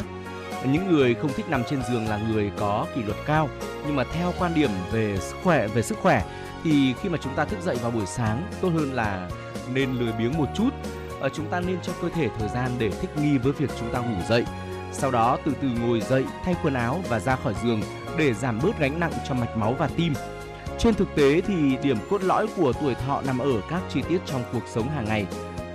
[0.65, 3.49] Những người không thích nằm trên giường là người có kỷ luật cao,
[3.87, 6.25] nhưng mà theo quan điểm về sức khỏe về sức khỏe
[6.65, 9.29] thì khi mà chúng ta thức dậy vào buổi sáng tốt hơn là
[9.75, 10.71] nên lười biếng một chút.
[11.23, 13.93] Ờ, chúng ta nên cho cơ thể thời gian để thích nghi với việc chúng
[13.93, 14.45] ta ngủ dậy.
[14.93, 17.81] Sau đó từ từ ngồi dậy, thay quần áo và ra khỏi giường
[18.17, 20.15] để giảm bớt gánh nặng cho mạch máu và tim
[20.79, 24.19] Trên thực tế thì điểm cốt lõi của tuổi thọ nằm ở các chi tiết
[24.27, 25.27] trong cuộc sống hàng ngày.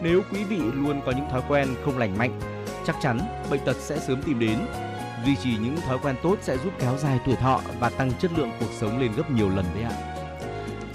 [0.02, 2.40] Nếu quý vị luôn có những thói quen không lành mạnh,
[2.86, 3.20] chắc chắn
[3.50, 4.58] bệnh tật sẽ sớm tìm đến.
[5.26, 8.32] Duy trì những thói quen tốt sẽ giúp kéo dài tuổi thọ và tăng chất
[8.38, 10.17] lượng cuộc sống lên gấp nhiều lần đấy ạ.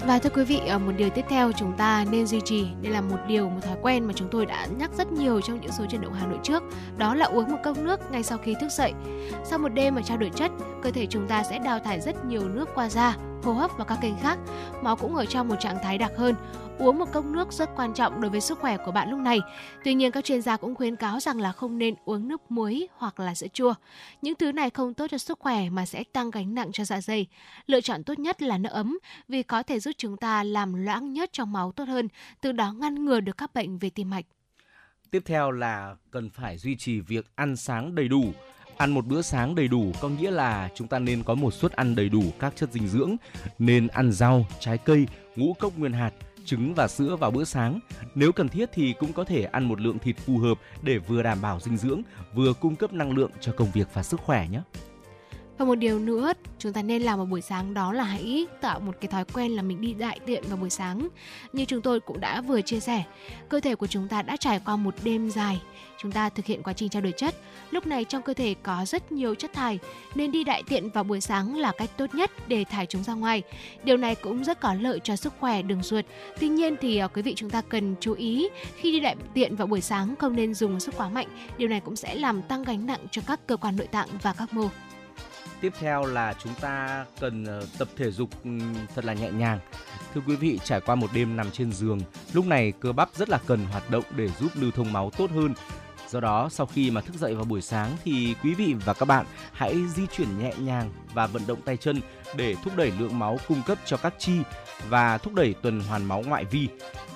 [0.07, 2.93] Và thưa quý vị, ờ, một điều tiếp theo chúng ta nên duy trì, đây
[2.93, 5.71] là một điều, một thói quen mà chúng tôi đã nhắc rất nhiều trong những
[5.71, 6.63] số chuyển động Hà Nội trước,
[6.97, 8.93] đó là uống một cốc nước ngay sau khi thức dậy.
[9.45, 10.51] Sau một đêm mà trao đổi chất,
[10.81, 13.85] cơ thể chúng ta sẽ đào thải rất nhiều nước qua da, hô hấp và
[13.85, 14.39] các kênh khác.
[14.81, 16.35] Máu cũng ở trong một trạng thái đặc hơn.
[16.79, 19.39] Uống một cốc nước rất quan trọng đối với sức khỏe của bạn lúc này.
[19.83, 22.87] Tuy nhiên các chuyên gia cũng khuyến cáo rằng là không nên uống nước muối
[22.97, 23.73] hoặc là sữa chua.
[24.21, 27.01] Những thứ này không tốt cho sức khỏe mà sẽ tăng gánh nặng cho dạ
[27.01, 27.27] dày.
[27.65, 31.13] Lựa chọn tốt nhất là nước ấm vì có thể giúp chúng ta làm loãng
[31.13, 32.07] nhớt trong máu tốt hơn,
[32.41, 34.25] từ đó ngăn ngừa được các bệnh về tim mạch.
[35.11, 38.23] Tiếp theo là cần phải duy trì việc ăn sáng đầy đủ.
[38.77, 41.71] Ăn một bữa sáng đầy đủ có nghĩa là chúng ta nên có một suất
[41.71, 43.15] ăn đầy đủ các chất dinh dưỡng,
[43.59, 46.11] nên ăn rau, trái cây, ngũ cốc nguyên hạt,
[46.45, 47.79] trứng và sữa vào bữa sáng.
[48.15, 51.23] Nếu cần thiết thì cũng có thể ăn một lượng thịt phù hợp để vừa
[51.23, 52.01] đảm bảo dinh dưỡng,
[52.33, 54.61] vừa cung cấp năng lượng cho công việc và sức khỏe nhé.
[55.57, 58.79] Và một điều nữa chúng ta nên làm vào buổi sáng đó là hãy tạo
[58.79, 61.07] một cái thói quen là mình đi đại tiện vào buổi sáng.
[61.53, 63.03] Như chúng tôi cũng đã vừa chia sẻ,
[63.49, 65.61] cơ thể của chúng ta đã trải qua một đêm dài.
[65.97, 67.35] Chúng ta thực hiện quá trình trao đổi chất.
[67.71, 69.79] Lúc này trong cơ thể có rất nhiều chất thải
[70.15, 73.13] nên đi đại tiện vào buổi sáng là cách tốt nhất để thải chúng ra
[73.13, 73.43] ngoài.
[73.83, 76.05] Điều này cũng rất có lợi cho sức khỏe đường ruột.
[76.39, 79.55] Tuy nhiên thì ờ, quý vị chúng ta cần chú ý khi đi đại tiện
[79.55, 81.27] vào buổi sáng không nên dùng sức quá mạnh.
[81.57, 84.33] Điều này cũng sẽ làm tăng gánh nặng cho các cơ quan nội tạng và
[84.33, 84.69] các mô.
[85.63, 88.49] Tiếp theo là chúng ta cần ờ, tập thể dục ừ,
[88.95, 89.59] thật là nhẹ nhàng.
[90.13, 91.99] Thưa quý vị, trải qua một đêm nằm trên giường,
[92.33, 95.31] lúc này cơ bắp rất là cần hoạt động để giúp lưu thông máu tốt
[95.31, 95.53] hơn.
[96.09, 99.05] Do đó, sau khi mà thức dậy vào buổi sáng thì quý vị và các
[99.05, 102.01] bạn hãy di chuyển nhẹ nhàng và vận động tay chân
[102.35, 104.33] để thúc đẩy lượng máu cung cấp cho các chi
[104.89, 106.67] và thúc đẩy tuần hoàn máu ngoại vi.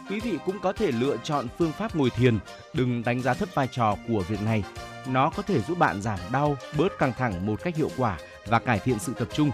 [0.09, 2.39] Quý vị cũng có thể lựa chọn phương pháp ngồi thiền,
[2.73, 4.63] đừng đánh giá thấp vai trò của việc này.
[5.07, 8.17] Nó có thể giúp bạn giảm đau, bớt căng thẳng một cách hiệu quả
[8.49, 9.51] và cải thiện sự tập trung.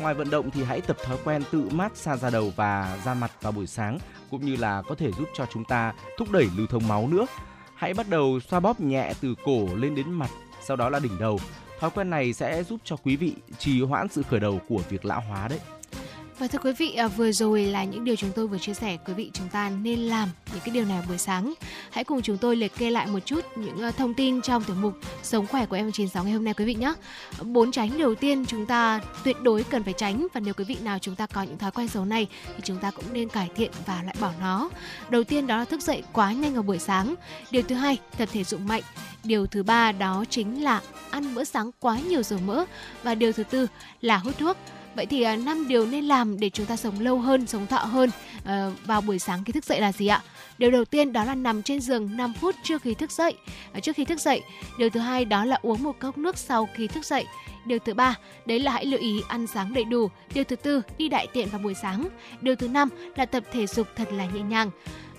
[0.00, 3.14] Ngoài vận động thì hãy tập thói quen tự mát xa da đầu và da
[3.14, 3.98] mặt vào buổi sáng
[4.30, 7.26] cũng như là có thể giúp cho chúng ta thúc đẩy lưu thông máu nữa.
[7.74, 10.30] Hãy bắt đầu xoa bóp nhẹ từ cổ lên đến mặt,
[10.62, 11.40] sau đó là đỉnh đầu.
[11.80, 15.04] Thói quen này sẽ giúp cho quý vị trì hoãn sự khởi đầu của việc
[15.04, 15.60] lão hóa đấy.
[16.40, 18.98] Và thưa quý vị, à, vừa rồi là những điều chúng tôi vừa chia sẻ
[19.06, 21.54] quý vị chúng ta nên làm những cái điều này buổi sáng.
[21.90, 24.76] Hãy cùng chúng tôi liệt kê lại một chút những ờ, thông tin trong tiểu
[24.80, 26.94] mục Sống khỏe của em 96 ngày hôm nay quý vị nhé.
[27.42, 30.76] Bốn tránh đầu tiên chúng ta tuyệt đối cần phải tránh và nếu quý vị
[30.82, 33.50] nào chúng ta có những thói quen xấu này thì chúng ta cũng nên cải
[33.56, 34.70] thiện và loại bỏ nó.
[35.10, 37.14] Đầu tiên đó là thức dậy quá nhanh vào buổi sáng.
[37.50, 38.82] Điều thứ hai, tập thể dục mạnh.
[39.24, 40.80] Điều thứ ba đó chính là
[41.10, 42.64] ăn bữa sáng quá nhiều dầu mỡ
[43.02, 43.66] và điều thứ tư
[44.00, 44.56] là hút thuốc.
[44.94, 47.78] Vậy thì à, năm điều nên làm để chúng ta sống lâu hơn, sống thọ
[47.78, 48.10] hơn
[48.44, 50.22] ờ, vào buổi sáng khi thức dậy là gì ạ?
[50.58, 53.34] Điều đầu tiên đó là nằm trên giường 5 phút trước khi thức dậy.
[53.72, 54.42] À, trước khi thức dậy.
[54.78, 57.24] Điều thứ hai đó là uống một cốc nước sau khi thức dậy.
[57.64, 60.10] Điều thứ ba, đấy là hãy lưu ý ăn sáng đầy đủ.
[60.34, 62.08] Điều thứ tư, đi đại tiện vào buổi sáng.
[62.40, 64.70] Điều thứ năm là tập thể dục thật là nhẹ nhàng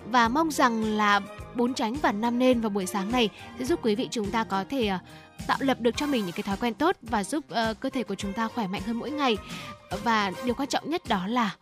[0.05, 1.19] và mong rằng là
[1.55, 4.43] bốn tránh và năm nên vào buổi sáng này sẽ giúp quý vị chúng ta
[4.43, 4.99] có thể à,
[5.47, 8.03] tạo lập được cho mình những cái thói quen tốt và giúp uh, cơ thể
[8.03, 9.37] của chúng ta khỏe mạnh hơn mỗi ngày.
[10.03, 11.55] Và điều quan trọng nhất đó là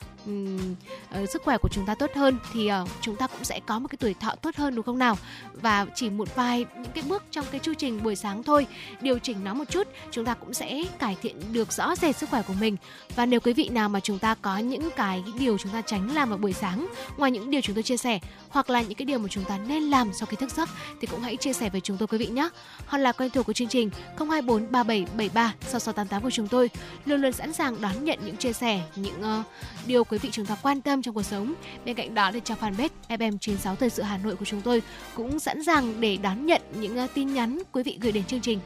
[1.11, 3.79] Ờ, sức khỏe của chúng ta tốt hơn thì ờ, chúng ta cũng sẽ có
[3.79, 5.17] một cái tuổi thọ tốt hơn đúng không nào?
[5.53, 8.67] Và chỉ một vài những cái bước trong cái chu trình buổi sáng thôi
[9.01, 12.29] điều chỉnh nó một chút chúng ta cũng sẽ cải thiện được rõ rệt sức
[12.29, 12.77] khỏe của mình.
[13.15, 16.15] Và nếu quý vị nào mà chúng ta có những cái điều chúng ta tránh
[16.15, 18.19] làm vào buổi sáng ngoài những điều chúng tôi chia sẻ
[18.49, 20.69] hoặc là những cái điều mà chúng ta nên làm sau khi thức giấc
[21.01, 22.49] thì cũng hãy chia sẻ với chúng tôi quý vị nhé.
[22.85, 26.69] Hoặc là quen thuộc của chương trình 024 3773 6688 của chúng tôi
[27.05, 29.45] luôn luôn sẵn sàng đón nhận những chia sẻ những uh,
[29.85, 31.53] điều quý vị chúng ta quan tâm trong cuộc sống
[31.85, 34.81] bên cạnh đó thì trang fanpage FM 96 thời sự Hà Nội của chúng tôi
[35.15, 38.41] cũng sẵn sàng để đón nhận những ờ, tin nhắn quý vị gửi đến chương
[38.41, 38.59] trình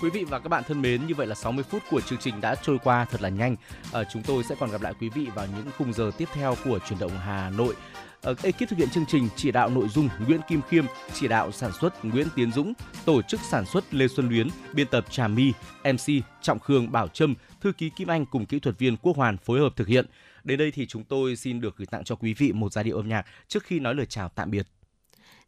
[0.00, 2.40] Quý vị và các bạn thân mến, như vậy là 60 phút của chương trình
[2.40, 3.56] đã trôi qua thật là nhanh.
[3.92, 6.54] À, chúng tôi sẽ còn gặp lại quý vị vào những khung giờ tiếp theo
[6.64, 7.74] của chuyển động Hà Nội.
[8.22, 10.84] À, ekip thực hiện chương trình chỉ đạo nội dung Nguyễn Kim Khiêm,
[11.14, 12.72] chỉ đạo sản xuất Nguyễn Tiến Dũng,
[13.04, 15.52] tổ chức sản xuất Lê Xuân Luyến, biên tập Trà My,
[15.84, 19.36] MC Trọng Khương Bảo Trâm, thư ký Kim Anh cùng kỹ thuật viên Quốc Hoàn
[19.36, 20.06] phối hợp thực hiện.
[20.44, 22.96] Đến đây thì chúng tôi xin được gửi tặng cho quý vị một giai điệu
[22.96, 24.66] âm nhạc trước khi nói lời chào tạm biệt.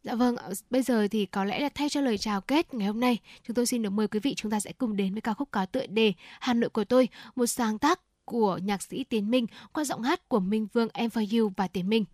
[0.02, 2.86] Dạ vâng, ờ, bây giờ thì có lẽ là thay cho lời chào kết ngày
[2.86, 5.20] hôm nay, chúng tôi xin được mời quý vị chúng ta sẽ cùng đến với
[5.20, 9.04] ca khúc có tựa đề Hà Nội của tôi, một sáng tác của nhạc sĩ
[9.04, 12.04] Tiến Minh qua giọng hát của Minh Vương Em For You và Tiến Minh.